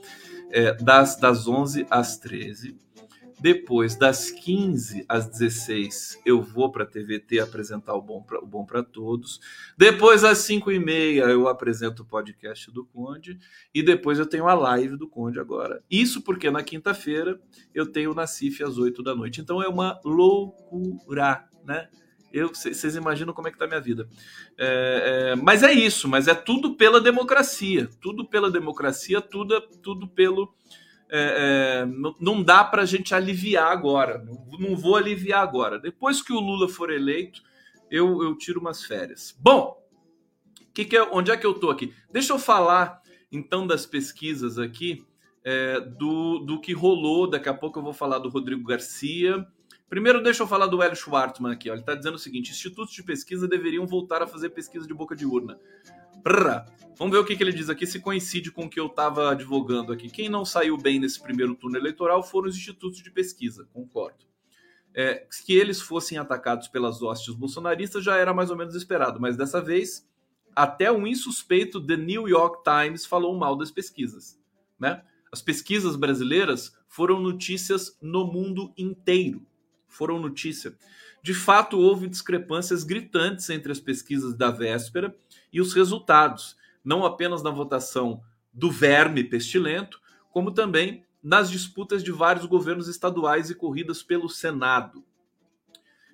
[0.50, 2.76] É, das, das 11 às 13,
[3.40, 9.40] depois, das 15 às 16, eu vou para a TVT apresentar o Bom para Todos.
[9.76, 13.38] Depois, às 5 e meia, eu apresento o podcast do Conde.
[13.72, 15.82] E depois eu tenho a live do Conde agora.
[15.88, 17.40] Isso porque na quinta-feira
[17.72, 19.40] eu tenho o Nacif às 8 da noite.
[19.40, 21.88] Então é uma loucura, né?
[22.32, 24.08] Vocês imaginam como é que tá a minha vida.
[24.58, 27.88] É, é, mas é isso, mas é tudo pela democracia.
[28.00, 30.52] Tudo pela democracia, tudo, tudo pelo
[31.10, 31.86] é, é,
[32.20, 34.24] não dá para a gente aliviar agora.
[34.58, 35.78] Não, vou aliviar agora.
[35.78, 37.42] Depois que o Lula for eleito,
[37.90, 39.36] eu, eu tiro umas férias.
[39.40, 39.82] Bom,
[40.74, 41.92] que que é, onde é que eu estou aqui?
[42.10, 45.04] Deixa eu falar então das pesquisas aqui,
[45.44, 47.28] é, do, do que rolou.
[47.28, 49.46] Daqui a pouco eu vou falar do Rodrigo Garcia.
[49.88, 51.70] Primeiro, deixa eu falar do Hélio Schwartzman aqui.
[51.70, 51.72] Ó.
[51.72, 55.16] Ele está dizendo o seguinte: institutos de pesquisa deveriam voltar a fazer pesquisa de boca
[55.16, 55.58] de urna.
[56.98, 59.30] Vamos ver o que, que ele diz aqui, se coincide com o que eu estava
[59.30, 60.10] advogando aqui.
[60.10, 64.26] Quem não saiu bem nesse primeiro turno eleitoral foram os institutos de pesquisa, concordo.
[64.92, 69.36] É, que eles fossem atacados pelas hostes bolsonaristas já era mais ou menos esperado, mas
[69.36, 70.08] dessa vez
[70.56, 74.36] até um insuspeito The New York Times falou mal das pesquisas.
[74.76, 75.00] Né?
[75.30, 79.46] As pesquisas brasileiras foram notícias no mundo inteiro.
[79.86, 80.76] Foram notícia.
[81.22, 85.14] De fato, houve discrepâncias gritantes entre as pesquisas da véspera
[85.52, 92.12] e os resultados, não apenas na votação do verme pestilento, como também nas disputas de
[92.12, 95.04] vários governos estaduais e corridas pelo Senado.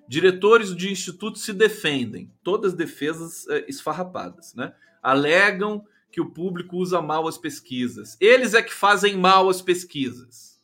[0.07, 4.73] Diretores de institutos se defendem, todas defesas é, esfarrapadas, né?
[5.01, 8.15] Alegam que o público usa mal as pesquisas.
[8.19, 10.61] Eles é que fazem mal as pesquisas.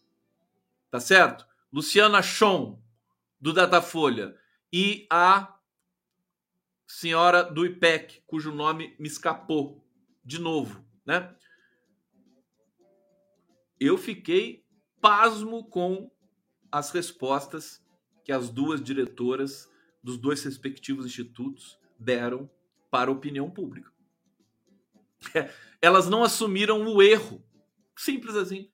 [0.90, 1.46] Tá certo?
[1.74, 2.80] Luciana Chon,
[3.40, 4.36] do Datafolha,
[4.72, 5.56] e a
[6.92, 9.82] senhora do IPEC, cujo nome me escapou
[10.26, 11.34] de novo, né?
[13.80, 14.66] Eu fiquei
[15.00, 16.12] pasmo com
[16.70, 17.82] as respostas
[18.26, 19.72] que as duas diretoras
[20.04, 22.50] dos dois respectivos institutos deram
[22.92, 23.90] para a opinião pública.
[25.82, 27.42] Elas não assumiram o erro.
[27.96, 28.70] Simples assim.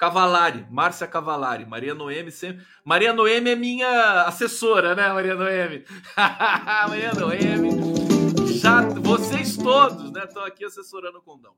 [0.00, 2.64] Cavalari, Márcia Cavalari, Maria Noemi sempre.
[2.82, 5.84] Maria Noemi é minha assessora, né, Maria Noemi?
[6.88, 8.56] Maria Noemi.
[8.58, 11.52] Já vocês todos, né, estão aqui assessorando o condão.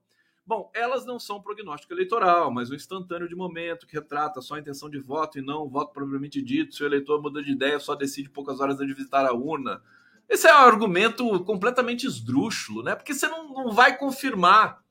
[0.45, 4.59] Bom, elas não são prognóstico eleitoral, mas um instantâneo de momento que retrata só a
[4.59, 6.75] intenção de voto e não o voto propriamente dito.
[6.75, 9.81] Se o eleitor muda de ideia, só decide poucas horas antes de visitar a urna.
[10.29, 12.97] Esse é um argumento completamente esdrúxulo, né?
[12.97, 14.83] Porque você não, não vai confirmar.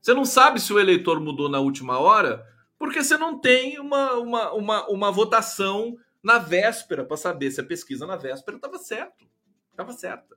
[0.00, 2.50] Você não sabe se o eleitor mudou na última hora,
[2.82, 7.64] porque você não tem uma, uma, uma, uma votação na véspera para saber se a
[7.64, 9.24] pesquisa na véspera estava certo.
[9.70, 10.36] Estava certa.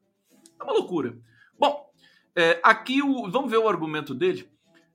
[0.60, 1.18] É uma loucura.
[1.58, 1.90] Bom,
[2.36, 4.48] é, aqui o, vamos ver o argumento dele.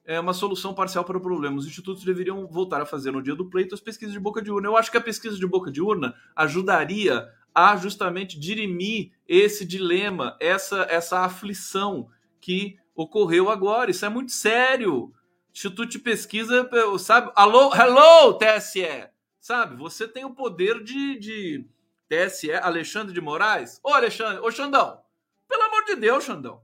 [0.04, 1.56] É uma solução parcial para o problema.
[1.56, 4.52] Os institutos deveriam voltar a fazer no dia do pleito as pesquisas de boca de
[4.52, 4.68] urna.
[4.68, 10.36] Eu acho que a pesquisa de boca de urna ajudaria a justamente dirimir esse dilema,
[10.38, 12.08] essa, essa aflição
[12.40, 13.90] que ocorreu agora.
[13.90, 15.12] Isso é muito sério.
[15.52, 17.32] Instituto de Pesquisa, sabe?
[17.34, 19.08] Alô, hello, TSE!
[19.40, 19.76] Sabe?
[19.76, 21.66] Você tem o poder de, de
[22.08, 23.80] TSE, Alexandre de Moraes.
[23.82, 25.00] Ô, Alexandre, ô, Xandão,
[25.48, 26.62] pelo amor de Deus, Xandão.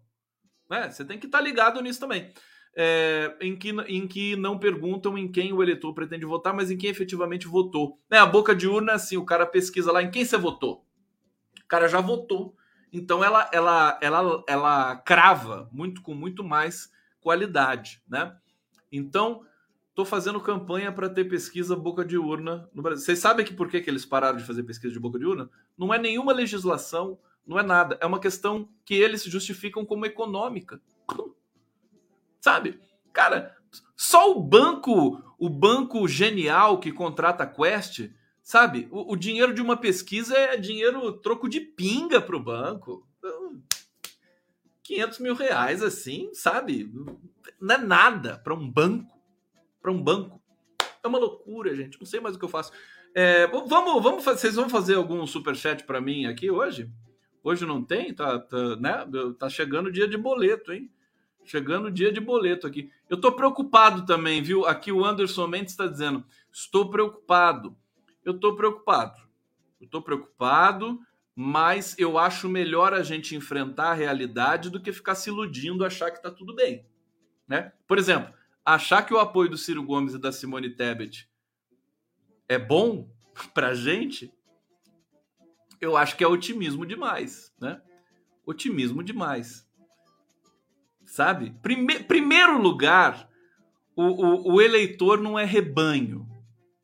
[0.69, 0.91] Né?
[0.91, 2.33] Você tem que estar tá ligado nisso também.
[2.79, 6.77] É, em, que, em que não perguntam em quem o eleitor pretende votar, mas em
[6.77, 7.99] quem efetivamente votou.
[8.11, 8.19] Né?
[8.19, 10.87] A boca de urna, assim, o cara pesquisa lá em quem você votou.
[11.65, 12.55] O cara já votou.
[12.93, 18.37] Então ela, ela, ela, ela crava muito com muito mais qualidade, né?
[18.91, 19.45] Então,
[19.91, 23.05] estou fazendo campanha para ter pesquisa boca de urna no Brasil.
[23.05, 25.51] Vocês sabem que por que, que eles pararam de fazer pesquisa de boca de urna?
[25.77, 27.99] Não é nenhuma legislação, não é nada.
[28.01, 30.81] É uma questão que eles justificam como econômica.
[32.41, 32.79] Sabe?
[33.13, 33.57] Cara,
[33.97, 38.11] só o banco, o banco genial que contrata a Quest,
[38.43, 38.87] sabe?
[38.91, 43.07] O, o dinheiro de uma pesquisa é dinheiro troco de pinga para o banco.
[44.87, 46.91] 500 mil reais, assim, sabe?
[47.61, 49.11] Não é nada para um banco.
[49.81, 50.41] Para um banco.
[51.03, 51.99] É uma loucura, gente.
[51.99, 52.73] Não sei mais o que eu faço.
[53.15, 56.91] É, vamos, vamos, vocês vão fazer algum superchat para mim aqui hoje?
[57.43, 58.13] Hoje não tem?
[58.13, 59.07] Tá, tá, né?
[59.39, 60.91] tá chegando o dia de boleto, hein?
[61.45, 62.91] Chegando o dia de boleto aqui.
[63.09, 64.67] Eu tô preocupado também, viu?
[64.67, 67.77] Aqui o Anderson Mendes está dizendo: estou preocupado.
[68.25, 69.23] Eu tô preocupado.
[69.81, 71.01] Eu tô preocupado
[71.39, 76.11] mas eu acho melhor a gente enfrentar a realidade do que ficar se iludindo, achar
[76.11, 76.87] que está tudo bem.
[77.47, 77.75] Né?
[77.87, 78.33] Por exemplo,
[78.65, 81.29] achar que o apoio do Ciro Gomes e da Simone Tebet
[82.49, 83.15] é bom
[83.53, 84.33] para a gente,
[85.79, 87.55] eu acho que é otimismo demais.
[87.61, 87.83] Né?
[88.47, 89.69] Otimismo demais.
[91.05, 91.51] Sabe?
[91.61, 93.29] Prime primeiro lugar,
[93.95, 96.27] o, o, o eleitor não é rebanho.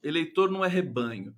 [0.02, 1.34] Eleitor não é rebanho.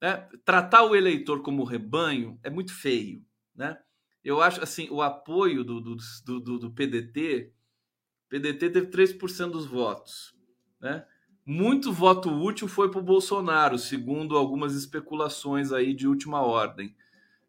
[0.00, 0.26] Né?
[0.44, 3.24] Tratar o eleitor como rebanho é muito feio.
[3.54, 3.78] Né?
[4.24, 5.96] Eu acho assim, o apoio do, do,
[6.40, 7.52] do, do PDT,
[8.28, 10.34] PDT teve 3% dos votos.
[10.80, 11.04] Né?
[11.44, 16.94] Muito voto útil foi para o Bolsonaro, segundo algumas especulações aí de última ordem.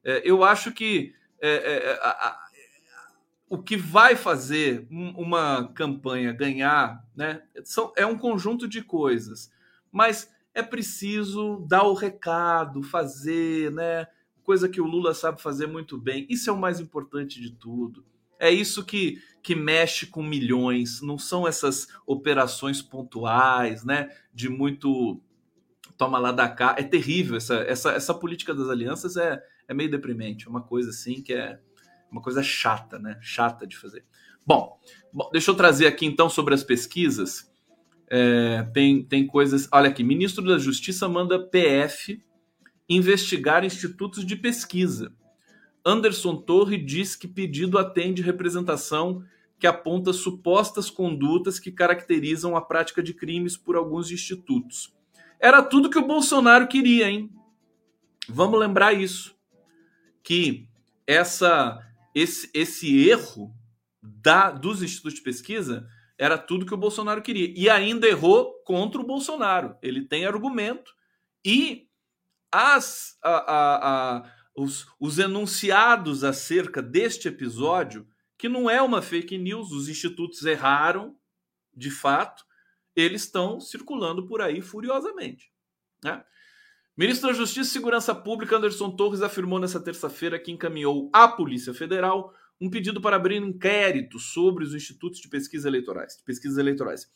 [0.03, 2.51] É, eu acho que é, é, a, a,
[3.47, 9.51] o que vai fazer uma campanha ganhar né, são, é um conjunto de coisas.
[9.91, 14.07] Mas é preciso dar o recado, fazer, né?
[14.43, 16.25] Coisa que o Lula sabe fazer muito bem.
[16.29, 18.05] Isso é o mais importante de tudo.
[18.39, 24.09] É isso que, que mexe com milhões, não são essas operações pontuais, né?
[24.33, 25.21] De muito
[25.95, 26.75] toma lá da cá.
[26.77, 30.89] É terrível essa, essa, essa política das alianças é, é meio deprimente, é uma coisa
[30.89, 31.59] assim que é
[32.11, 33.19] uma coisa chata, né?
[33.21, 34.03] Chata de fazer.
[34.45, 34.79] Bom,
[35.13, 37.50] bom deixa eu trazer aqui então sobre as pesquisas.
[38.13, 39.69] É, tem, tem coisas.
[39.71, 42.21] Olha aqui, ministro da Justiça manda PF
[42.89, 45.13] investigar institutos de pesquisa.
[45.85, 49.23] Anderson Torre diz que pedido atende representação
[49.57, 54.93] que aponta supostas condutas que caracterizam a prática de crimes por alguns institutos.
[55.39, 57.31] Era tudo que o Bolsonaro queria, hein?
[58.27, 59.33] Vamos lembrar isso.
[60.21, 60.67] Que
[61.07, 61.79] essa
[62.13, 63.55] esse, esse erro
[64.01, 65.87] da, dos institutos de pesquisa
[66.21, 67.51] era tudo que o Bolsonaro queria.
[67.57, 69.75] E ainda errou contra o Bolsonaro.
[69.81, 70.93] Ele tem argumento.
[71.43, 71.89] E
[72.51, 78.07] as, a, a, a, os, os enunciados acerca deste episódio,
[78.37, 81.17] que não é uma fake news, os institutos erraram,
[81.75, 82.45] de fato,
[82.95, 85.51] eles estão circulando por aí furiosamente.
[86.03, 86.23] Né?
[86.95, 91.73] Ministro da Justiça e Segurança Pública Anderson Torres afirmou nesta terça-feira que encaminhou à Polícia
[91.73, 96.59] Federal um pedido para abrir um inquérito sobre os institutos de pesquisa eleitorais, de pesquisas
[96.59, 97.09] eleitorais.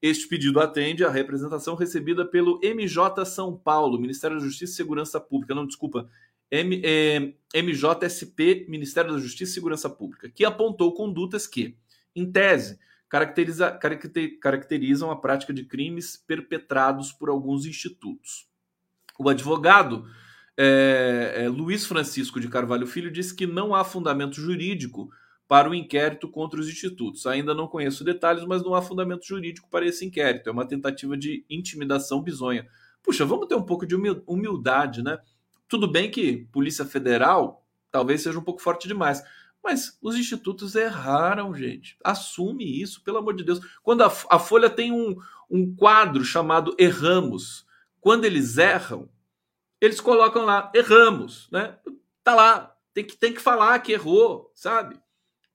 [0.00, 5.20] Este pedido atende à representação recebida pelo MJ São Paulo, Ministério da Justiça e Segurança
[5.20, 5.54] Pública.
[5.54, 6.08] Não, desculpa,
[6.50, 11.76] M, é, MJSP, Ministério da Justiça e Segurança Pública, que apontou condutas que,
[12.14, 12.78] em tese,
[13.08, 13.78] caracteriza,
[14.40, 18.48] caracterizam a prática de crimes perpetrados por alguns institutos.
[19.18, 20.06] O advogado
[20.56, 25.10] é, é, Luiz Francisco de Carvalho Filho disse que não há fundamento jurídico
[25.46, 27.26] para o inquérito contra os institutos.
[27.26, 30.48] Ainda não conheço detalhes, mas não há fundamento jurídico para esse inquérito.
[30.48, 32.66] É uma tentativa de intimidação bizonha.
[33.02, 33.94] Puxa, vamos ter um pouco de
[34.26, 35.18] humildade, né?
[35.68, 39.22] Tudo bem que Polícia Federal talvez seja um pouco forte demais,
[39.62, 41.96] mas os institutos erraram, gente.
[42.04, 43.60] Assume isso, pelo amor de Deus.
[43.82, 45.16] Quando a, a Folha tem um,
[45.50, 47.66] um quadro chamado Erramos,
[48.00, 49.08] quando eles erram,
[49.80, 51.76] eles colocam lá, erramos, né?
[52.22, 54.98] Tá lá, tem que, tem que falar que errou, sabe?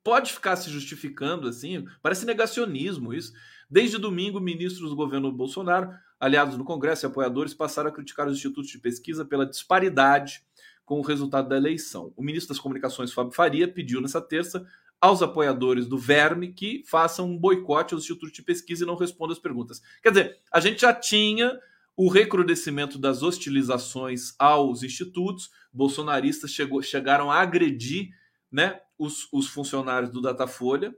[0.04, 3.34] Pode ficar se justificando assim, parece negacionismo isso.
[3.70, 8.38] Desde domingo, ministros do governo Bolsonaro, aliados no Congresso e apoiadores, passaram a criticar os
[8.38, 10.44] institutos de pesquisa pela disparidade
[10.86, 12.14] com o resultado da eleição.
[12.18, 14.68] O ministro das Comunicações, Fábio Faria, pediu nessa terça
[15.00, 19.34] aos apoiadores do Verme que façam um boicote aos institutos de pesquisa e não respondam
[19.34, 19.82] as perguntas.
[20.04, 21.60] Quer dizer, a gente já tinha
[21.96, 28.10] o recrudescimento das hostilizações aos institutos, bolsonaristas chegou, chegaram a agredir
[28.52, 30.96] né, os, os funcionários do Datafolha,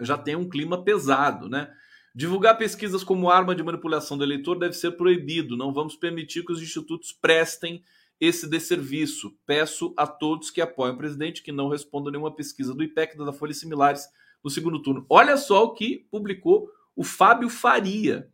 [0.00, 1.72] já tem um clima pesado, né?
[2.14, 5.56] Divulgar pesquisas como arma de manipulação do eleitor deve ser proibido.
[5.56, 7.84] Não vamos permitir que os institutos prestem
[8.20, 9.32] esse desserviço.
[9.46, 13.32] Peço a todos que apoiem o presidente que não respondam nenhuma pesquisa do IPEC da
[13.32, 14.08] Folha similares
[14.42, 15.06] no segundo turno.
[15.08, 18.28] Olha só o que publicou o Fábio Faria.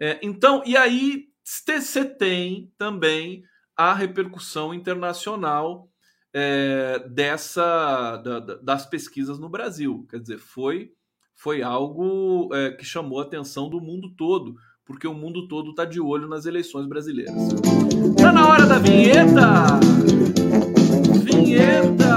[0.00, 3.42] É, então, e aí você tem também
[3.76, 5.88] a repercussão internacional
[6.32, 10.06] é, dessa da, das pesquisas no Brasil.
[10.10, 10.90] Quer dizer, foi,
[11.34, 15.84] foi algo é, que chamou a atenção do mundo todo, porque o mundo todo está
[15.84, 17.34] de olho nas eleições brasileiras.
[18.10, 19.80] Está na hora da vinheta!
[21.24, 22.07] Vinheta!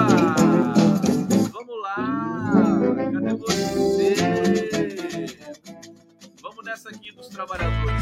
[6.72, 8.02] Nessa aqui dos trabalhadores.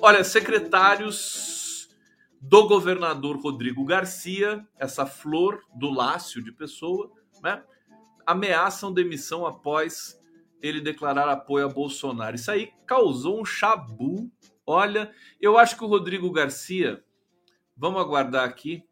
[0.00, 1.90] Olha, secretários
[2.40, 7.12] do governador Rodrigo Garcia, essa flor do Lácio de Pessoa,
[7.42, 7.62] né,
[8.24, 10.18] ameaçam demissão após
[10.62, 12.36] ele declarar apoio a Bolsonaro.
[12.36, 14.32] Isso aí causou um chabu.
[14.70, 15.10] Olha,
[15.40, 17.02] eu acho que o Rodrigo Garcia,
[17.74, 18.84] vamos aguardar aqui,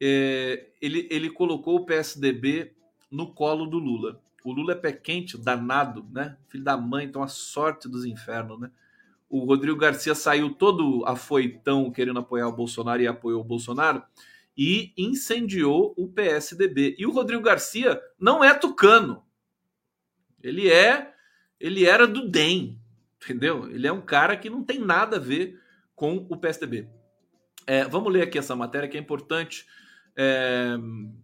[0.00, 2.76] é, ele, ele colocou o PSDB
[3.10, 4.22] no colo do Lula.
[4.44, 6.36] O Lula é pé quente, danado, né?
[6.46, 8.70] Filho da mãe, então a sorte dos infernos, né?
[9.28, 14.04] O Rodrigo Garcia saiu todo afoitão querendo apoiar o Bolsonaro e apoiou o Bolsonaro
[14.56, 16.94] e incendiou o PSDB.
[16.96, 19.24] E o Rodrigo Garcia não é tucano.
[20.40, 21.12] Ele é,
[21.58, 22.80] ele era do DEM,
[23.32, 23.68] entendeu?
[23.70, 25.60] Ele é um cara que não tem nada a ver
[25.94, 26.88] com o PSDB.
[27.66, 29.66] É, vamos ler aqui essa matéria que é importante
[30.16, 30.78] é...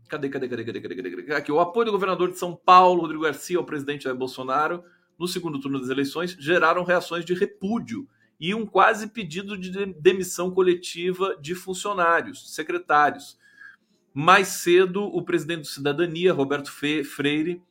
[0.08, 1.34] Cadê, cadê, cadê, cadê, cadê, cadê?
[1.34, 4.84] Aqui, o apoio do governador de São Paulo, Rodrigo Garcia, ao presidente Jair Bolsonaro,
[5.18, 8.06] no segundo turno das eleições, geraram reações de repúdio
[8.38, 13.38] e um quase pedido de demissão coletiva de funcionários, secretários.
[14.12, 17.62] Mais cedo, o presidente do Cidadania, Roberto Freire,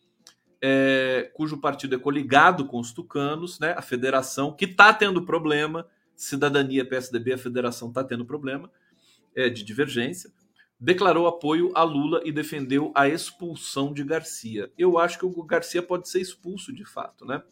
[0.61, 5.87] é, cujo partido é coligado com os tucanos, né, a federação, que está tendo problema,
[6.15, 8.69] Cidadania, PSDB, a federação está tendo problema
[9.35, 10.31] é, de divergência
[10.81, 14.71] declarou apoio a Lula e defendeu a expulsão de Garcia.
[14.75, 17.43] Eu acho que o Garcia pode ser expulso de fato, né?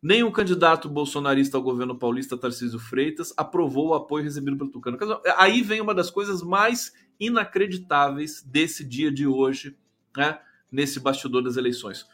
[0.00, 4.98] Nem o candidato bolsonarista ao governo paulista, Tarcísio Freitas, aprovou o apoio recebido pelo Tucano.
[5.38, 9.76] Aí vem uma das coisas mais inacreditáveis desse dia de hoje,
[10.14, 10.38] né?
[10.70, 12.06] Nesse bastidor das eleições.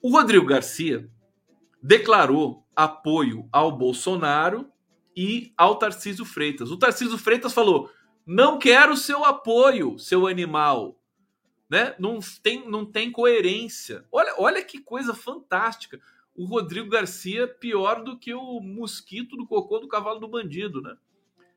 [0.00, 1.10] O Rodrigo Garcia
[1.82, 4.70] declarou apoio ao Bolsonaro
[5.16, 6.70] e ao Tarcísio Freitas.
[6.70, 7.90] O Tarcísio Freitas falou:
[8.24, 11.00] não quero seu apoio, seu animal.
[11.68, 11.94] Né?
[11.98, 14.04] Não, tem, não tem coerência.
[14.12, 16.00] Olha, olha que coisa fantástica.
[16.36, 20.94] O Rodrigo Garcia pior do que o mosquito do cocô do cavalo do bandido, né?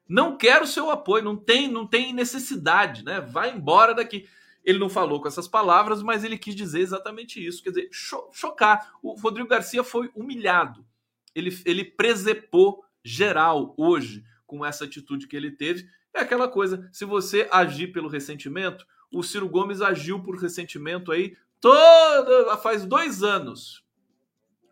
[0.07, 3.21] Não quero seu apoio, não tem, não tem necessidade, né?
[3.21, 4.27] Vai embora daqui.
[4.64, 7.64] Ele não falou com essas palavras, mas ele quis dizer exatamente isso.
[7.64, 8.93] Quer dizer, cho chocar.
[9.01, 10.86] O Rodrigo Garcia foi humilhado.
[11.34, 17.05] Ele, ele presepou geral hoje com essa atitude que ele teve é aquela coisa, se
[17.05, 23.84] você agir pelo ressentimento, o Ciro Gomes agiu por ressentimento aí toda, faz dois anos.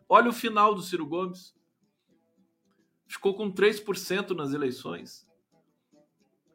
[0.07, 1.55] Olha o final do Ciro Gomes.
[3.07, 5.27] Ficou com 3% nas eleições.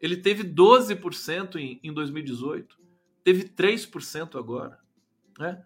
[0.00, 2.78] Ele teve 12% em, em 2018.
[3.24, 4.78] Teve 3% agora.
[5.38, 5.64] Né?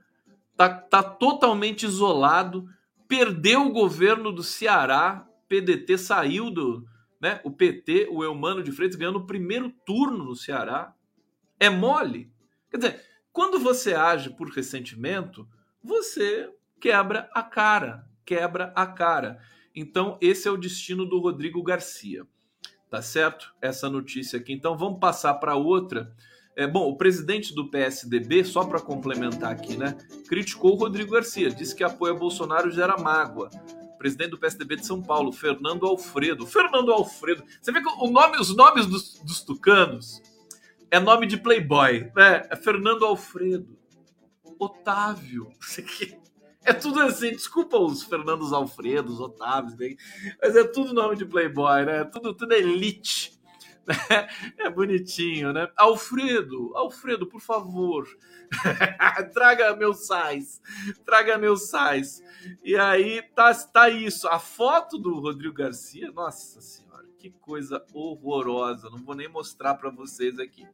[0.56, 2.68] Tá, tá totalmente isolado.
[3.06, 5.28] Perdeu o governo do Ceará.
[5.48, 6.86] PDT saiu do,
[7.20, 7.40] né?
[7.42, 10.94] O PT, o Eumano de Freitas, ganhando o primeiro turno no Ceará.
[11.58, 12.30] É mole.
[12.70, 15.48] Quer dizer, quando você age por ressentimento,
[15.82, 16.50] você
[16.80, 19.40] quebra a cara, quebra a cara.
[19.74, 22.26] Então, esse é o destino do Rodrigo Garcia.
[22.90, 23.54] Tá certo?
[23.60, 24.52] Essa notícia aqui.
[24.52, 26.14] Então, vamos passar para outra.
[26.58, 29.96] É, bom, o presidente do PSDB, só para complementar aqui, né,
[30.26, 33.48] criticou o Rodrigo Garcia, disse que apoio a Bolsonaro gera mágoa.
[33.96, 36.44] Presidente do PSDB de São Paulo, Fernando Alfredo.
[36.48, 37.44] Fernando Alfredo.
[37.62, 40.20] Você vê que o nome, os nomes dos, dos tucanos
[40.90, 42.44] é nome de playboy, né?
[42.50, 43.78] É Fernando Alfredo.
[44.58, 45.52] Otávio.
[46.64, 49.94] É tudo assim, desculpa os Fernandos Alfredos, Otávios, né?
[50.42, 52.04] mas é tudo nome de playboy, né?
[52.04, 53.37] Tudo, tudo elite.
[54.58, 55.68] É bonitinho, né?
[55.76, 58.06] Alfredo, Alfredo, por favor,
[59.32, 60.60] traga meus sais,
[61.04, 62.22] traga meus sais.
[62.62, 64.28] E aí tá, tá isso.
[64.28, 68.90] A foto do Rodrigo Garcia, nossa senhora, que coisa horrorosa.
[68.90, 70.66] Não vou nem mostrar para vocês aqui.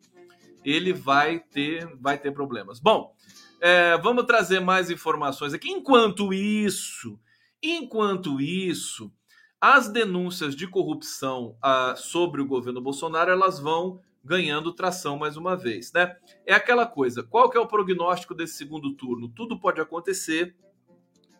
[0.64, 2.80] Ele vai ter, vai ter problemas.
[2.80, 3.14] Bom,
[3.60, 5.70] é, vamos trazer mais informações aqui.
[5.70, 7.18] Enquanto isso,
[7.62, 9.12] enquanto isso,
[9.66, 15.56] as denúncias de corrupção ah, sobre o governo Bolsonaro elas vão ganhando tração mais uma
[15.56, 16.18] vez, né?
[16.44, 17.22] É aquela coisa.
[17.22, 19.26] Qual que é o prognóstico desse segundo turno?
[19.26, 20.54] Tudo pode acontecer.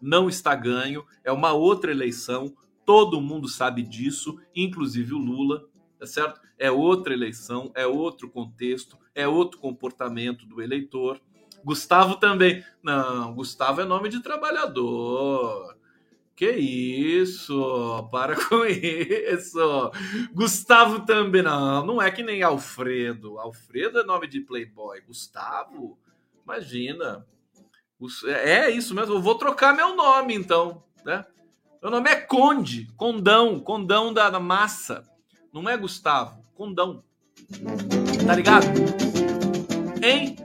[0.01, 1.05] Não está ganho.
[1.22, 2.57] É uma outra eleição.
[2.87, 5.68] Todo mundo sabe disso, inclusive o Lula,
[5.99, 6.41] tá certo?
[6.59, 11.20] É outra eleição, é outro contexto, é outro comportamento do eleitor.
[11.62, 12.64] Gustavo também.
[12.83, 15.77] Não, Gustavo é nome de trabalhador.
[16.37, 18.09] Que isso?
[18.11, 19.91] Para com isso.
[20.32, 21.43] Gustavo também.
[21.43, 23.39] Não, não é que nem Alfredo.
[23.39, 25.01] Alfredo é nome de playboy.
[25.03, 25.97] Gustavo?
[26.45, 27.24] Imagina.
[28.26, 29.14] É isso mesmo.
[29.14, 30.82] Eu vou trocar meu nome, então.
[31.05, 31.24] Né?
[31.80, 32.89] Meu nome é Conde.
[32.97, 33.61] Condão.
[33.61, 35.09] Condão da, massa.
[35.53, 36.45] Não é Gustavo.
[36.55, 37.05] Condão.
[38.26, 38.66] Tá ligado?
[40.03, 40.37] Hein?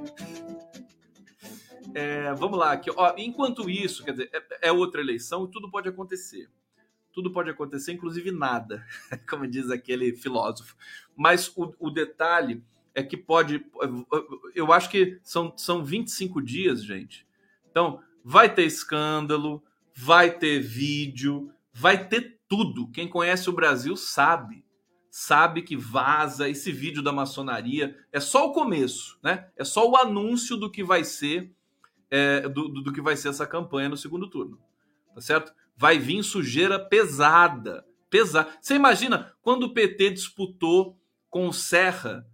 [1.94, 5.70] É, vamos lá, aqui, ó, enquanto isso, quer dizer, é, é, outra eleição e tudo
[5.70, 6.50] pode acontecer.
[7.12, 8.86] Tudo pode acontecer, inclusive nada,
[9.30, 10.76] como diz aquele filósofo.
[11.16, 12.64] Mas o, o detalhe
[12.94, 13.66] é que pode.
[14.54, 17.26] Eu acho que são, são 25 dias, gente.
[17.70, 19.64] Então, vai ter escândalo,
[19.94, 22.90] vai ter vídeo, vai ter tudo.
[22.92, 24.66] Quem conhece o Brasil sabe.
[25.12, 27.98] Sabe que vaza esse vídeo da maçonaria.
[28.12, 29.50] É só o começo, né?
[29.56, 31.52] É só o anúncio do que vai ser
[32.10, 34.60] é, do, do, que vai ser essa campanha no segundo turno.
[35.14, 35.54] Tá certo?
[35.76, 37.86] Vai vir sujeira pesada.
[38.10, 38.50] Pesada.
[38.60, 41.00] Você imagina quando o PT disputou
[41.30, 42.26] com o Serra,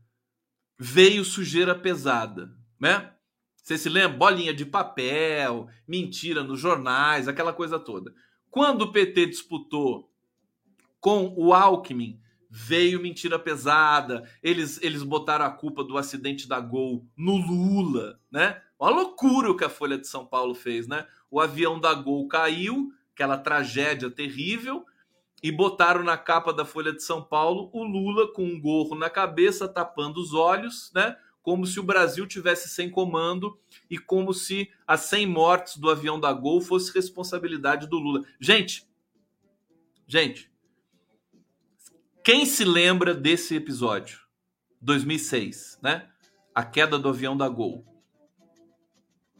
[0.80, 3.11] veio sujeira pesada, né?
[3.55, 4.17] Você se lembra?
[4.17, 8.13] Bolinha de papel, mentira nos jornais, aquela coisa toda.
[8.51, 10.11] Quando o PT disputou
[10.99, 12.19] com o Alckmin,
[12.49, 14.23] veio mentira pesada.
[14.41, 18.61] Eles, eles botaram a culpa do acidente da Gol no Lula, né?
[18.80, 21.07] Uma loucura o que a Folha de São Paulo fez, né?
[21.32, 24.86] O avião da Gol caiu, aquela tragédia terrível,
[25.41, 29.09] e botaram na capa da Folha de São Paulo o Lula com um gorro na
[29.09, 31.15] cabeça, tapando os olhos, né?
[31.41, 33.57] Como se o Brasil tivesse sem comando
[33.89, 38.26] e como se as 100 mortes do avião da Gol fosse responsabilidade do Lula.
[38.39, 38.88] Gente,
[40.07, 40.51] gente,
[42.23, 44.21] quem se lembra desse episódio?
[44.82, 46.09] 2006, né?
[46.53, 47.94] A queda do avião da Gol.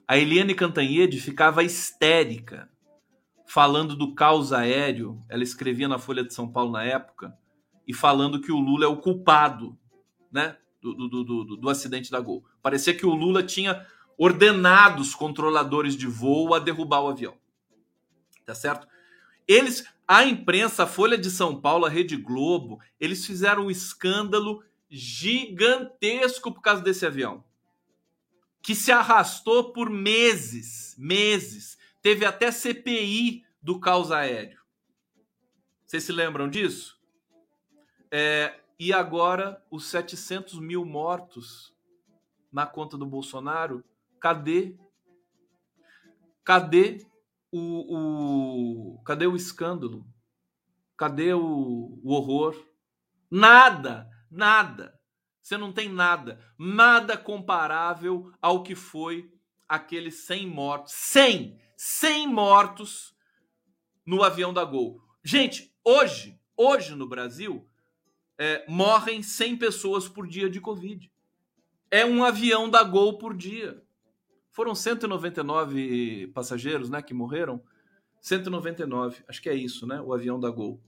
[0.08, 2.70] A Eliane Cantanhede ficava histérica,
[3.48, 5.24] falando do caos aéreo.
[5.28, 7.36] Ela escrevia na Folha de São Paulo na época,
[7.88, 9.78] e falando que o Lula é o culpado
[10.32, 12.44] né, do, do, do, do acidente da Gol.
[12.62, 13.86] Parecia que o Lula tinha
[14.18, 17.36] ordenado os controladores de voo a derrubar o avião.
[18.46, 18.88] Tá certo?
[19.48, 24.64] Eles, a imprensa, a Folha de São Paulo, a Rede Globo, eles fizeram um escândalo
[24.90, 27.44] gigantesco por causa desse avião
[28.66, 31.78] que se arrastou por meses, meses.
[32.02, 34.60] Teve até CPI do caos aéreo.
[35.86, 37.00] Vocês se lembram disso?
[38.10, 41.76] É, e agora os 700 mil mortos
[42.52, 43.84] na conta do Bolsonaro,
[44.20, 44.76] cadê?
[46.44, 47.06] Cadê
[47.52, 50.04] o, o cadê o escândalo?
[50.98, 52.56] Cadê o, o horror?
[53.30, 54.95] Nada, nada.
[55.46, 59.32] Você não tem nada, nada comparável ao que foi
[59.70, 63.16] aqueles 100 mortos, 100, 100 mortos
[64.04, 65.00] no avião da Gol.
[65.24, 67.70] Gente, hoje, hoje no Brasil,
[68.40, 71.12] é, morrem 100 pessoas por dia de Covid.
[71.92, 73.84] É um avião da Gol por dia.
[74.52, 77.64] Foram 199 passageiros, né, que morreram.
[78.20, 80.82] 199, acho que é isso, né, o avião da Gol.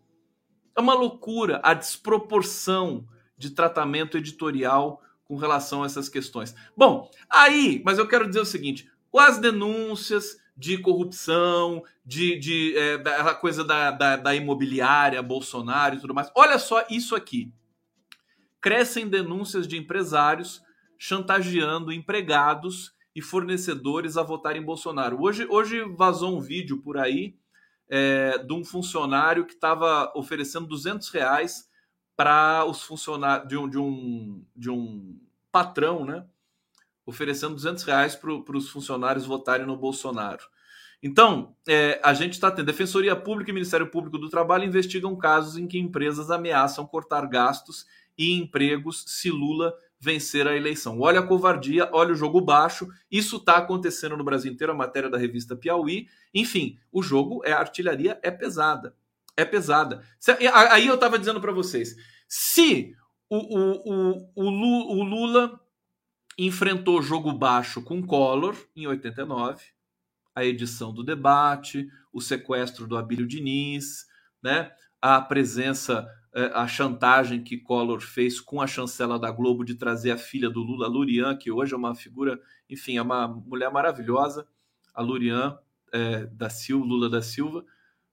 [0.76, 3.08] É uma loucura a desproporção
[3.38, 6.56] de tratamento editorial com relação a essas questões.
[6.76, 12.98] Bom, aí, mas eu quero dizer o seguinte: as denúncias de corrupção, de, de é,
[12.98, 16.32] da coisa da, da, da imobiliária, Bolsonaro e tudo mais.
[16.36, 17.54] Olha só isso aqui.
[18.60, 20.62] Crescem denúncias de empresários
[20.98, 25.22] chantageando empregados e fornecedores a votarem em Bolsonaro.
[25.22, 27.36] Hoje, hoje vazou um vídeo por aí
[27.88, 31.70] é, de um funcionário que estava oferecendo 200 reais
[32.18, 35.20] para os funcionários de um, de um, de um
[35.52, 36.26] patrão, né?
[37.06, 40.44] Oferecendo 200 reais para os funcionários votarem no Bolsonaro.
[41.02, 45.56] Então, é, a gente está tendo Defensoria Pública e Ministério Público do Trabalho investigam casos
[45.56, 47.86] em que empresas ameaçam cortar gastos
[48.18, 51.00] e empregos se Lula vencer a eleição.
[51.00, 52.88] Olha a covardia, olha o jogo baixo.
[53.12, 56.08] Isso está acontecendo no Brasil inteiro, a matéria da revista Piauí.
[56.34, 58.96] Enfim, o jogo é a artilharia é pesada.
[59.38, 60.04] É pesada.
[60.72, 61.96] Aí eu estava dizendo para vocês,
[62.28, 62.96] se
[63.30, 64.50] o, o, o,
[64.96, 65.60] o Lula
[66.38, 69.64] enfrentou jogo baixo com Collor em 89,
[70.36, 74.06] a edição do debate, o sequestro do Abílio Diniz,
[74.42, 74.72] né?
[75.02, 76.08] a presença
[76.38, 80.50] é, a chantagem que Collor fez com a chancela da Globo de trazer a filha
[80.50, 84.48] do Lula, Lurian, que hoje é uma figura, enfim, é uma mulher maravilhosa,
[84.94, 85.58] a Lurian
[85.92, 87.66] é, da Silva, Lula da Silva,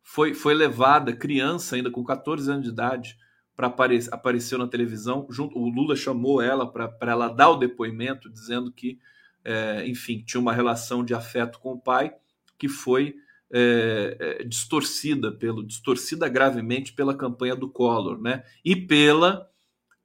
[0.04, 3.18] foi, foi levada, criança ainda com 14 anos de idade,
[3.56, 5.26] para aparecer apareceu na televisão.
[5.30, 8.98] Junto, o Lula chamou ela para ela dar o depoimento, dizendo que,
[9.42, 12.14] é, enfim, tinha uma relação de afeto com o pai,
[12.58, 13.14] que foi
[13.50, 18.44] é, é, distorcida pelo distorcida gravemente pela campanha do Collor, né?
[18.64, 19.48] E pela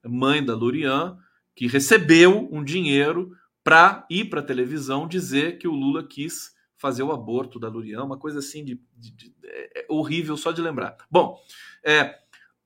[0.05, 1.17] mãe da Lurian,
[1.55, 3.31] que recebeu um dinheiro
[3.63, 8.03] para ir para a televisão dizer que o Lula quis fazer o aborto da Lurian,
[8.03, 10.97] uma coisa assim de, de, de é, é horrível só de lembrar.
[11.11, 11.39] Bom,
[11.83, 12.17] é,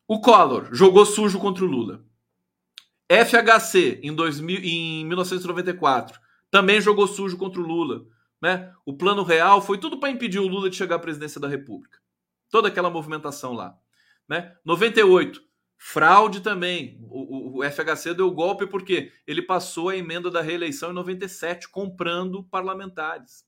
[0.08, 2.06] o Collor jogou sujo contra o Lula.
[3.10, 6.18] FHC em, 2000, em 1994
[6.50, 8.06] também jogou sujo contra o Lula
[8.44, 8.74] né?
[8.86, 11.98] O plano real foi tudo para impedir o Lula de chegar à presidência da República.
[12.50, 13.80] Toda aquela movimentação lá.
[14.28, 14.54] Né?
[14.66, 15.42] 98,
[15.78, 17.00] fraude também.
[17.04, 21.70] O, o, o FHC deu golpe porque ele passou a emenda da reeleição em 97,
[21.70, 23.46] comprando parlamentares.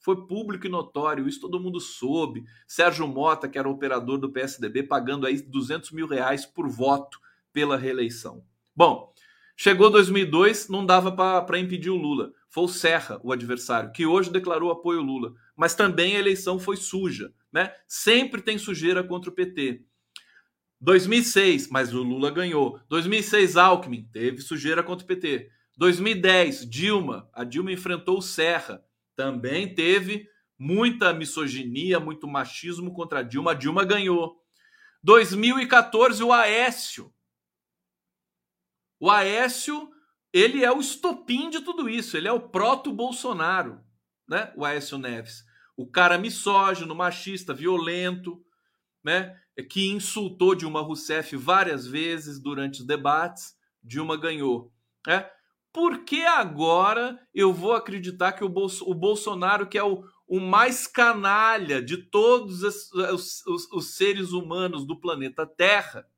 [0.00, 2.44] Foi público e notório, isso todo mundo soube.
[2.66, 7.18] Sérgio Mota, que era operador do PSDB, pagando aí 200 mil reais por voto
[7.52, 8.42] pela reeleição.
[8.74, 9.12] Bom,
[9.56, 14.30] chegou 2002, não dava para impedir o Lula foi o Serra, o adversário, que hoje
[14.30, 15.32] declarou apoio ao Lula.
[15.56, 17.32] Mas também a eleição foi suja.
[17.52, 17.72] Né?
[17.86, 19.84] Sempre tem sujeira contra o PT.
[20.80, 22.80] 2006, mas o Lula ganhou.
[22.88, 25.48] 2006, Alckmin, teve sujeira contra o PT.
[25.76, 28.82] 2010, Dilma, a Dilma enfrentou o Serra,
[29.20, 30.26] também teve
[30.58, 34.42] muita misoginia, muito machismo contra Dilma, Dilma ganhou.
[35.02, 37.12] 2014, o Aécio.
[38.98, 39.90] O Aécio
[40.32, 42.16] ele é o estopim de tudo isso.
[42.16, 43.84] Ele é o proto-Bolsonaro,
[44.26, 44.50] né?
[44.56, 45.44] O Aécio Neves.
[45.76, 48.42] O cara misógino, machista, violento,
[49.04, 49.38] né?
[49.68, 53.54] Que insultou Dilma Rousseff várias vezes durante os debates.
[53.82, 54.72] Dilma ganhou.
[55.06, 55.30] Né?
[55.72, 60.40] Por que agora eu vou acreditar que o, Bolso, o Bolsonaro, que é o, o
[60.40, 66.08] mais canalha de todos os, os, os, seres humanos do planeta Terra,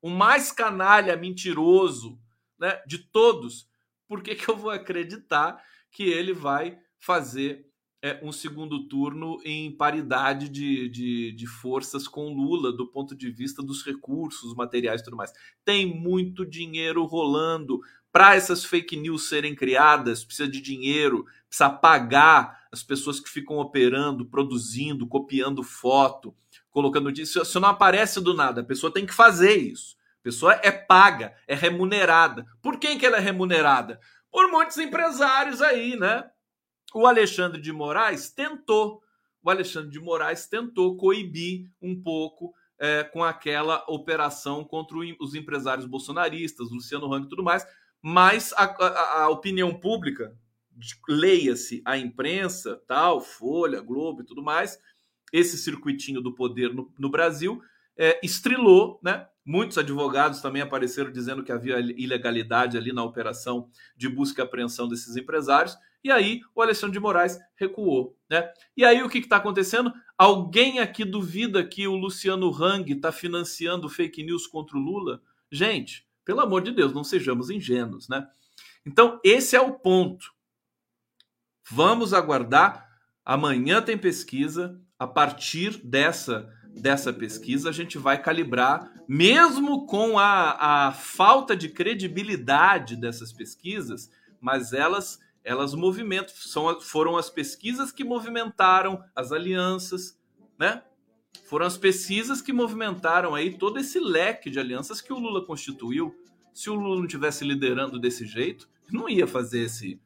[0.00, 2.18] o mais canalha mentiroso,
[2.58, 3.68] né, de todos,
[4.08, 5.60] por que, que eu vou acreditar
[5.90, 7.66] que ele vai fazer
[8.02, 13.30] é, um segundo turno em paridade de, de, de, forças com Lula, do ponto de
[13.30, 15.32] vista dos recursos materiais e tudo mais?
[15.64, 17.80] Tem muito dinheiro rolando.
[18.16, 23.58] Para essas fake news serem criadas, precisa de dinheiro, precisa pagar as pessoas que ficam
[23.58, 26.34] operando, produzindo, copiando foto,
[26.70, 27.42] colocando disso.
[27.42, 31.54] Isso não aparece do nada, a pessoa tem que fazer isso pessoa é paga, é
[31.54, 32.46] remunerada.
[32.60, 34.00] Por quem que ela é remunerada?
[34.28, 36.28] Por muitos empresários aí, né?
[36.94, 39.02] O Alexandre de Moraes tentou,
[39.40, 45.86] o Alexandre de Moraes tentou coibir um pouco é, com aquela operação contra os empresários
[45.86, 47.64] bolsonaristas, Luciano Hang e tudo mais,
[48.08, 50.32] mas a, a, a opinião pública,
[51.08, 54.78] leia-se a imprensa, tal, Folha, Globo e tudo mais,
[55.32, 57.60] esse circuitinho do poder no, no Brasil,
[57.96, 59.26] é, estrelou, né?
[59.44, 64.86] Muitos advogados também apareceram dizendo que havia ilegalidade ali na operação de busca e apreensão
[64.86, 65.76] desses empresários.
[66.04, 68.16] E aí o Alexandre de Moraes recuou.
[68.30, 68.48] Né?
[68.76, 69.92] E aí o que está acontecendo?
[70.16, 75.20] Alguém aqui duvida que o Luciano Hang está financiando fake news contra o Lula?
[75.50, 78.08] Gente, pelo amor de Deus, não sejamos ingênuos.
[78.08, 78.28] Né?
[78.84, 80.34] Então, esse é o ponto.
[81.70, 82.86] Vamos aguardar.
[83.24, 84.78] Amanhã tem pesquisa.
[84.98, 91.70] A partir dessa dessa pesquisa, a gente vai calibrar, mesmo com a, a falta de
[91.70, 100.18] credibilidade dessas pesquisas, mas elas elas movimentam, são, foram as pesquisas que movimentaram as alianças,
[100.58, 100.82] né?
[101.44, 106.14] Foram as pesquisas que movimentaram aí todo esse leque de alianças que o Lula constituiu.
[106.52, 110.00] Se o Lula não tivesse liderando desse jeito, não ia fazer esse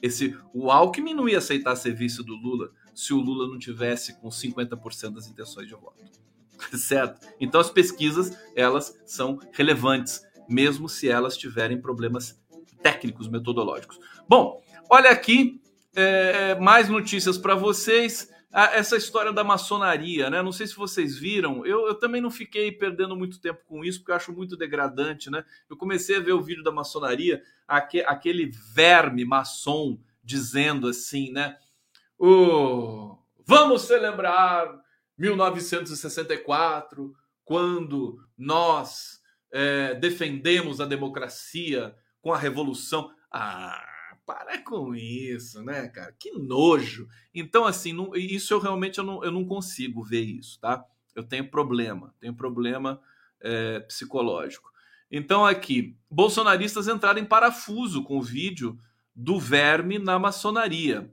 [0.00, 4.18] esse o Alckmin não ia aceitar ser vice do Lula se o Lula não tivesse
[4.20, 6.02] com 50% das intenções de voto.
[6.76, 7.24] Certo?
[7.40, 12.40] Então as pesquisas, elas são relevantes, mesmo se elas tiverem problemas
[12.82, 13.98] técnicos, metodológicos.
[14.28, 14.60] Bom,
[14.90, 15.60] olha aqui
[15.94, 18.28] é, mais notícias para vocês.
[18.54, 20.42] Ah, essa história da maçonaria, né?
[20.42, 24.00] Não sei se vocês viram, eu, eu, também não fiquei perdendo muito tempo com isso,
[24.00, 25.42] porque eu acho muito degradante, né?
[25.70, 31.56] Eu comecei a ver o vídeo da maçonaria, aquele, aquele verme maçom dizendo assim, né?
[33.46, 34.80] Vamos celebrar
[35.16, 43.10] 1964, quando nós é, defendemos a democracia com a revolução.
[43.30, 43.82] Ah,
[44.26, 46.14] para com isso, né, cara?
[46.18, 47.08] Que nojo.
[47.34, 50.84] Então, assim, não, isso eu realmente eu não, eu não consigo ver isso, tá?
[51.14, 53.00] Eu tenho problema, tenho problema
[53.40, 54.70] é, psicológico.
[55.10, 58.78] Então, aqui, bolsonaristas entraram em parafuso com o vídeo
[59.14, 61.12] do verme na maçonaria.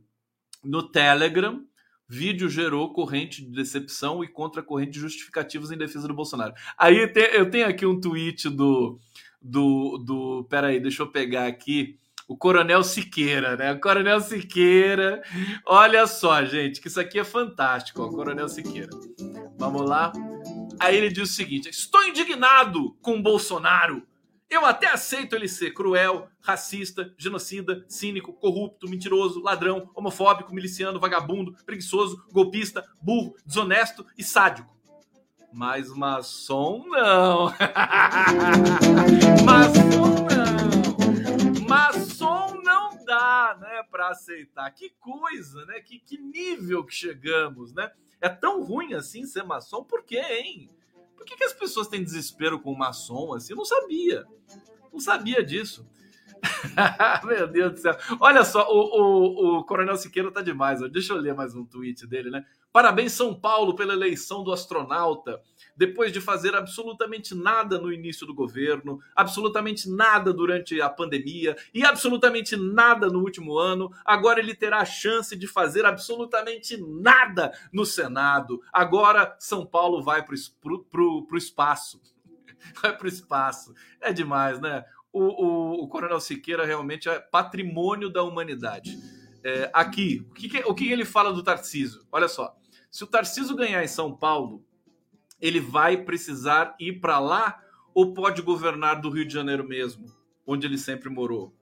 [0.64, 1.66] No Telegram,
[2.07, 6.53] vídeo gerou corrente de decepção e contra-corrente de justificativos em defesa do Bolsonaro.
[6.78, 8.99] Aí eu tenho aqui um tweet do.
[9.41, 11.99] do, do peraí, deixa eu pegar aqui
[12.30, 13.73] o Coronel Siqueira, né?
[13.73, 15.23] O Coronel Siqueira.
[15.65, 18.91] Olha só, gente, que isso aqui é fantástico, ó, o Coronel Siqueira.
[19.57, 20.13] Vamos lá.
[20.80, 24.07] Aí ele diz o seguinte: Estou indignado com Bolsonaro.
[24.47, 31.55] Eu até aceito ele ser cruel, racista, genocida, cínico, corrupto, mentiroso, ladrão, homofóbico, miliciano, vagabundo,
[31.65, 34.75] preguiçoso, golpista, burro, desonesto e sádico.
[35.51, 37.53] Mas maçom não.
[39.45, 40.78] maçom não.
[44.00, 44.72] Para aceitar.
[44.72, 45.82] Que coisa, né?
[45.82, 47.91] Que, que nível que chegamos, né?
[48.22, 49.84] É tão ruim assim ser maçom?
[49.84, 50.70] Por quê, hein?
[51.18, 53.52] Por que, que as pessoas têm desespero com maçom assim?
[53.52, 54.26] Eu não sabia.
[54.93, 55.86] Não sabia disso.
[57.28, 57.97] Meu Deus do céu.
[58.22, 60.82] Olha só, o, o, o Coronel Siqueira tá demais.
[60.82, 60.88] Ó.
[60.88, 62.45] Deixa eu ler mais um tweet dele, né?
[62.72, 65.41] Parabéns, São Paulo, pela eleição do astronauta.
[65.80, 71.86] Depois de fazer absolutamente nada no início do governo, absolutamente nada durante a pandemia e
[71.86, 77.86] absolutamente nada no último ano, agora ele terá a chance de fazer absolutamente nada no
[77.86, 78.61] Senado.
[78.73, 82.01] Agora São Paulo vai para o espaço.
[82.82, 83.73] Vai para o espaço.
[84.01, 84.84] É demais, né?
[85.13, 88.99] o, o, o Coronel Siqueira realmente é patrimônio da humanidade.
[89.41, 92.05] É, aqui, o, que, que, o que ele fala do Tarciso?
[92.11, 92.53] Olha só,
[92.91, 94.65] se o Tarciso ganhar em São Paulo,
[95.42, 97.60] ele vai precisar ir para lá
[97.94, 100.06] ou pode governar do Rio de Janeiro mesmo,
[100.46, 101.54] onde ele sempre morou?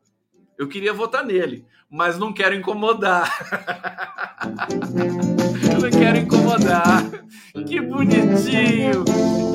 [0.58, 3.30] Eu queria votar nele, mas não quero incomodar.
[5.72, 7.04] Eu não quero incomodar.
[7.68, 9.06] Que bonitinho.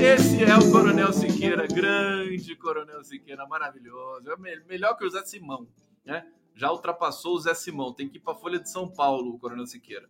[0.01, 4.31] Esse é o Coronel Siqueira, grande Coronel Siqueira, maravilhoso.
[4.31, 5.67] É melhor que o Zé Simão,
[6.05, 6.25] né?
[6.55, 7.93] Já ultrapassou o Zé Simão.
[7.93, 10.09] Tem que ir para a Folha de São Paulo, o Coronel Siqueira.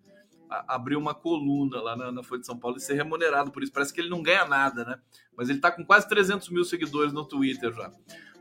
[0.68, 3.72] Abrir uma coluna lá na, na, Folha de São Paulo e ser remunerado por isso.
[3.72, 4.98] Parece que ele não ganha nada, né?
[5.36, 7.90] Mas ele está com quase 300 mil seguidores no Twitter já.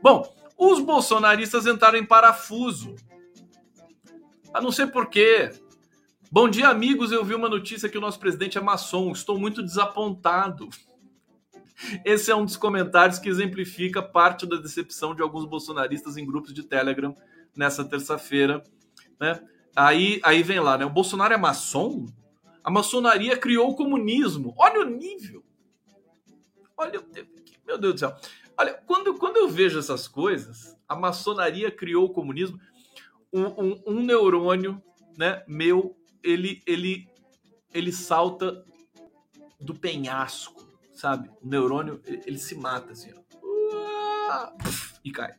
[0.02, 2.94] Bom, os bolsonaristas entraram em parafuso.
[4.52, 5.50] A não ser porquê.
[6.30, 7.12] Bom dia, amigos.
[7.12, 9.10] Eu vi uma notícia que o nosso presidente é maçom.
[9.12, 10.68] Estou muito desapontado.
[12.04, 16.52] Esse é um dos comentários que exemplifica parte da decepção de alguns bolsonaristas em grupos
[16.52, 17.14] de Telegram
[17.56, 18.62] nessa terça-feira.
[19.18, 19.40] Né?
[19.74, 20.84] Aí, aí vem lá, né?
[20.84, 22.06] O Bolsonaro é maçom?
[22.62, 24.54] A maçonaria criou o comunismo.
[24.56, 25.44] Olha o nível.
[26.76, 27.02] Olha,
[27.66, 28.16] meu Deus do céu.
[28.56, 32.60] Olha, quando, quando eu vejo essas coisas, a maçonaria criou o comunismo,
[33.32, 34.82] um, um, um neurônio
[35.16, 37.08] né, meu, ele, ele,
[37.72, 38.64] ele salta
[39.60, 41.30] do penhasco, sabe?
[41.40, 43.22] O neurônio, ele, ele se mata assim, ó.
[45.04, 45.34] E cai.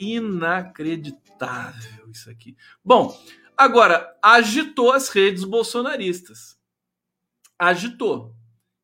[0.00, 2.56] Inacreditável isso aqui.
[2.82, 3.14] Bom,
[3.56, 6.58] agora, agitou as redes bolsonaristas.
[7.58, 8.34] Agitou,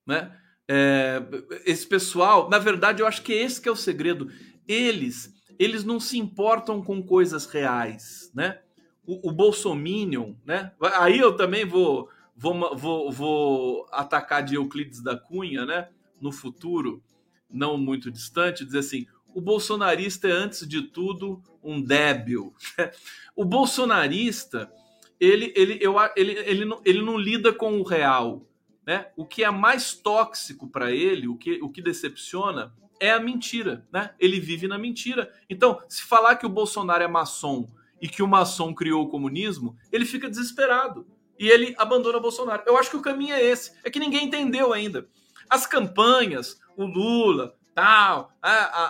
[0.07, 0.39] né?
[0.69, 1.23] É,
[1.65, 4.31] esse pessoal, na verdade, eu acho que esse que é o segredo.
[4.69, 8.61] Eles, eles não se importam com coisas reais, né?
[9.07, 10.73] O, o Bolsominion, né?
[10.95, 15.89] Aí eu também vou, vou, vou, vou atacar de Euclides da Cunha, né?
[16.21, 17.03] No futuro,
[17.49, 19.07] não muito distante, dizer assim:
[19.37, 22.55] o bolsonarista é, antes de tudo, um débil.
[23.37, 24.73] o bolsonarista,
[25.21, 28.47] ele, ele, eu, ele, ele, não, ele não lida com o real
[28.87, 29.09] né?
[29.17, 33.85] O que é mais tóxico para ele, o que, o que decepciona, é a mentira.
[33.93, 34.15] Né?
[34.19, 35.35] Ele vive na mentira.
[35.51, 37.69] Então, se falar que o Bolsonaro é maçom
[38.01, 41.05] e que o maçom criou o comunismo, ele fica desesperado
[41.39, 42.63] e ele abandona Bolsonaro.
[42.65, 43.73] Eu acho que o caminho é esse.
[43.83, 45.09] É que ninguém entendeu ainda.
[45.51, 48.87] As campanhas, o Lula, tal, a, a,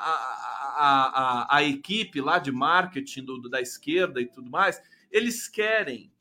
[0.77, 4.81] a, a, equipe lá de marketing do, da esquerda e tudo mais,
[5.11, 6.13] eles querem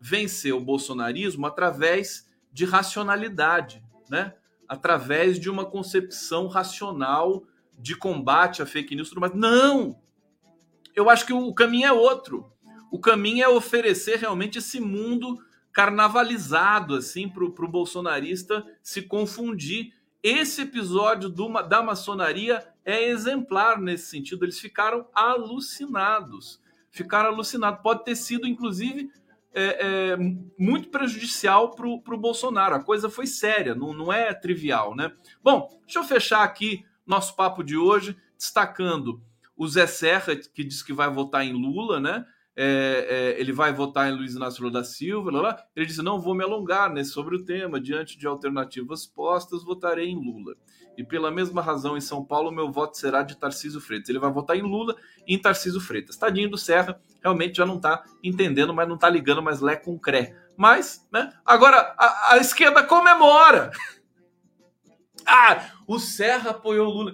[0.00, 4.34] vencer o bolsonarismo através de racionalidade, né?
[4.68, 7.44] Através de uma concepção racional
[7.78, 9.32] de combate à fake news, mais.
[9.32, 10.02] Não!
[10.96, 12.52] Eu acho que o caminho é outro.
[12.90, 15.38] O caminho é oferecer realmente esse mundo
[15.72, 19.92] carnavalizado assim para o bolsonarista se confundir.
[20.22, 24.44] Esse episódio do, da maçonaria é exemplar nesse sentido.
[24.44, 26.60] Eles ficaram alucinados.
[26.90, 27.82] Ficaram alucinados.
[27.82, 29.10] Pode ter sido, inclusive,
[29.54, 30.16] é, é,
[30.58, 32.74] muito prejudicial para o Bolsonaro.
[32.74, 35.12] A coisa foi séria, não, não é trivial, né?
[35.42, 39.22] Bom, deixa eu fechar aqui nosso papo de hoje, destacando
[39.56, 42.24] o Zé Serra, que diz que vai votar em Lula, né?
[42.60, 45.64] É, é, ele vai votar em Luiz Inácio Lula da Silva, lá, lá.
[45.76, 50.08] ele disse: não vou me alongar né, sobre o tema, diante de alternativas postas, votarei
[50.08, 50.56] em Lula.
[50.96, 54.08] E pela mesma razão, em São Paulo, meu voto será de Tarcísio Freitas.
[54.08, 56.16] Ele vai votar em Lula e em Tarcísio Freitas.
[56.16, 59.96] Tadinho do Serra, realmente já não está entendendo, mas não está ligando mais lé com
[59.96, 60.36] cré.
[60.56, 61.32] Mas, né?
[61.46, 63.70] Agora, a, a esquerda comemora.
[65.24, 67.12] ah, o Serra apoiou o Lula.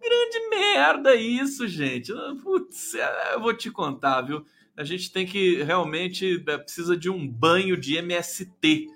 [0.00, 2.12] Grande merda isso, gente.
[2.42, 4.44] Putz, é, eu vou te contar, viu?
[4.76, 8.86] A gente tem que realmente é, precisa de um banho de MST,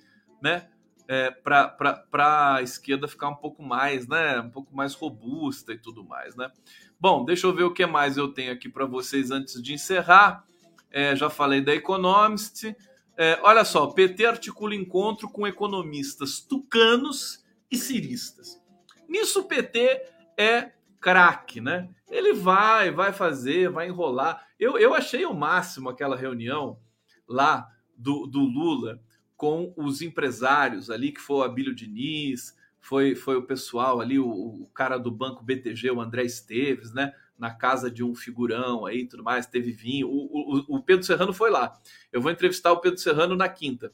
[0.42, 0.68] né?
[1.08, 4.40] É, para a esquerda ficar um pouco mais, né?
[4.40, 6.50] Um pouco mais robusta e tudo mais, né?
[6.98, 10.44] Bom, deixa eu ver o que mais eu tenho aqui para vocês antes de encerrar.
[10.90, 12.74] É, já falei da Economist.
[13.16, 18.60] É, olha só, PT articula encontro com economistas tucanos e ciristas.
[19.08, 20.02] Nisso o PT
[20.36, 20.72] é
[21.06, 21.88] craque, né?
[22.10, 24.44] Ele vai, vai fazer, vai enrolar.
[24.58, 26.80] Eu, eu achei o máximo aquela reunião
[27.28, 29.00] lá do, do Lula
[29.36, 34.28] com os empresários ali, que foi o Abílio Diniz, foi, foi o pessoal ali, o,
[34.28, 37.12] o, cara do banco BTG, o André Esteves, né?
[37.38, 40.08] Na casa de um figurão aí tudo mais, teve vinho.
[40.08, 41.72] O, o, o Pedro Serrano foi lá.
[42.10, 43.92] Eu vou entrevistar o Pedro Serrano na quinta.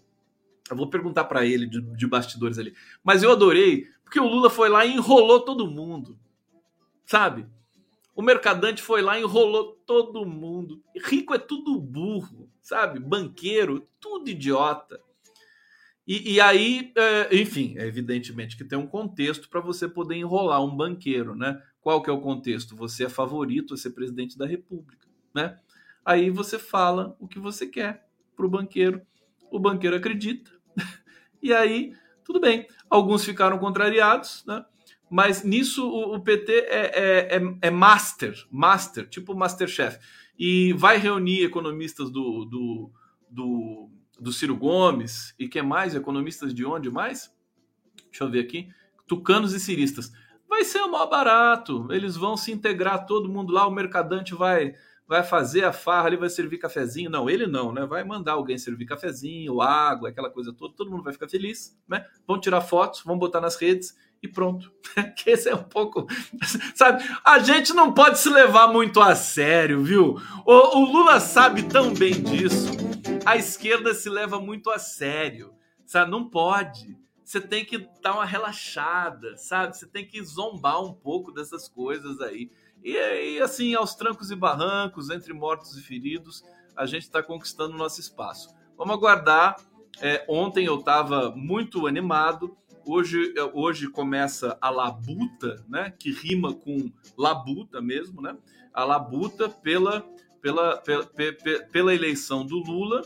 [0.70, 2.74] Eu vou perguntar para ele de, de, bastidores ali.
[3.04, 6.18] Mas eu adorei, porque o Lula foi lá e enrolou todo mundo.
[7.04, 7.46] Sabe?
[8.14, 10.82] O mercadante foi lá enrolou todo mundo.
[11.04, 12.98] Rico é tudo burro, sabe?
[12.98, 15.00] Banqueiro, tudo idiota.
[16.06, 20.62] E, e aí, é, enfim, é evidentemente que tem um contexto para você poder enrolar
[20.62, 21.62] um banqueiro, né?
[21.80, 22.76] Qual que é o contexto?
[22.76, 25.58] Você é favorito a ser presidente da República, né?
[26.04, 29.00] Aí você fala o que você quer para o banqueiro.
[29.50, 30.50] O banqueiro acredita.
[31.40, 31.94] e aí,
[32.24, 32.66] tudo bem.
[32.90, 34.64] Alguns ficaram contrariados, né?
[35.12, 39.98] Mas nisso o, o PT é, é, é, é, master, master, tipo Masterchef.
[40.38, 42.90] E vai reunir economistas do, do,
[43.30, 43.90] do
[44.22, 45.94] do Ciro Gomes e que mais?
[45.94, 47.34] Economistas de onde mais?
[48.08, 48.68] Deixa eu ver aqui.
[49.06, 50.12] Tucanos e ciristas.
[50.48, 51.88] Vai ser o maior barato.
[51.90, 53.66] Eles vão se integrar todo mundo lá.
[53.66, 54.74] O mercadante vai
[55.08, 57.10] vai fazer a farra ali, vai servir cafezinho.
[57.10, 57.84] Não, ele não, né?
[57.84, 60.74] Vai mandar alguém servir cafezinho, água, aquela coisa toda.
[60.74, 62.06] Todo mundo vai ficar feliz, né?
[62.26, 64.72] Vão tirar fotos, vão botar nas redes e pronto.
[65.26, 66.06] esse é um pouco.
[66.74, 67.02] Sabe?
[67.24, 70.16] A gente não pode se levar muito a sério, viu?
[70.46, 72.70] O, o Lula sabe tão bem disso
[73.24, 75.54] a esquerda se leva muito a sério,
[75.84, 76.10] sabe?
[76.10, 76.96] Não pode.
[77.24, 79.76] Você tem que dar uma relaxada, sabe?
[79.76, 82.50] Você tem que zombar um pouco dessas coisas aí.
[82.82, 86.44] E aí, assim, aos trancos e barrancos, entre mortos e feridos,
[86.76, 88.54] a gente está conquistando nosso espaço.
[88.76, 89.56] Vamos aguardar.
[90.00, 92.56] É, ontem eu estava muito animado.
[92.84, 95.92] Hoje, é, hoje começa a labuta, né?
[95.98, 98.36] Que rima com labuta mesmo, né?
[98.72, 100.04] A labuta pela
[100.42, 101.08] pela, pela,
[101.70, 103.02] pela eleição do Lula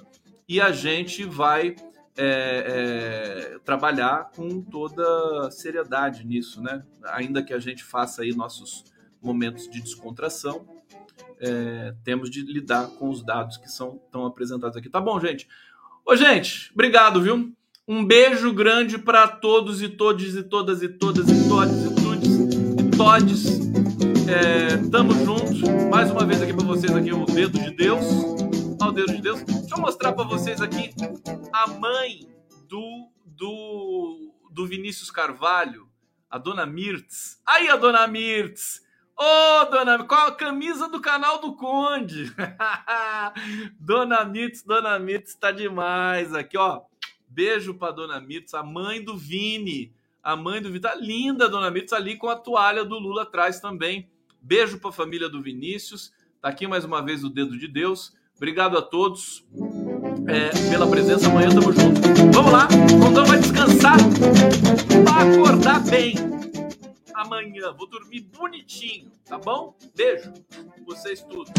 [0.49, 1.77] e a gente vai
[2.17, 6.83] é, é, trabalhar com toda seriedade nisso, né?
[7.05, 8.85] Ainda que a gente faça aí nossos
[9.21, 10.67] momentos de descontração,
[11.39, 14.89] é, temos de lidar com os dados que são tão apresentados aqui.
[14.89, 15.47] Tá bom, gente?
[16.07, 17.55] Ô, gente, obrigado, viu?
[17.89, 22.33] Um beijo grande para todos e todes e todas e todas e todes e tudes
[22.81, 23.47] e todes
[24.29, 25.61] é, tamo juntos.
[25.89, 28.05] Mais uma vez aqui para vocês aqui o dedo de Deus.
[28.83, 29.41] Ao dedo de Deus.
[29.45, 30.93] Deixa eu mostrar para vocês aqui
[31.53, 32.29] a mãe
[32.69, 35.89] do, do, do Vinícius Carvalho,
[36.29, 37.41] a dona Mirtz.
[37.47, 38.85] Aí a dona Mirtz.
[39.17, 42.35] Ô, oh, dona, qual a camisa do canal do Conde?
[43.79, 46.83] dona Mirtz, dona Mirtz tá demais aqui, ó.
[47.37, 49.93] Beijo pra Dona Mitos, a mãe do Vini.
[50.23, 50.81] A mãe do Vini.
[50.81, 54.09] Tá linda, Dona Mitos, ali com a toalha do Lula atrás também.
[54.41, 56.15] Beijo pra família do Vinícius.
[56.41, 58.15] Tá aqui mais uma vez o dedo de Deus.
[58.39, 59.47] Obrigado a todos
[60.27, 61.29] é, pela presença.
[61.29, 62.01] Amanhã tamo junto.
[62.33, 62.69] Vamos lá,
[62.99, 63.99] Rondão vai descansar
[65.05, 66.15] pra acordar bem.
[67.13, 69.77] Amanhã vou dormir bonitinho, tá bom?
[69.95, 70.33] Beijo,
[70.87, 71.53] vocês tudo.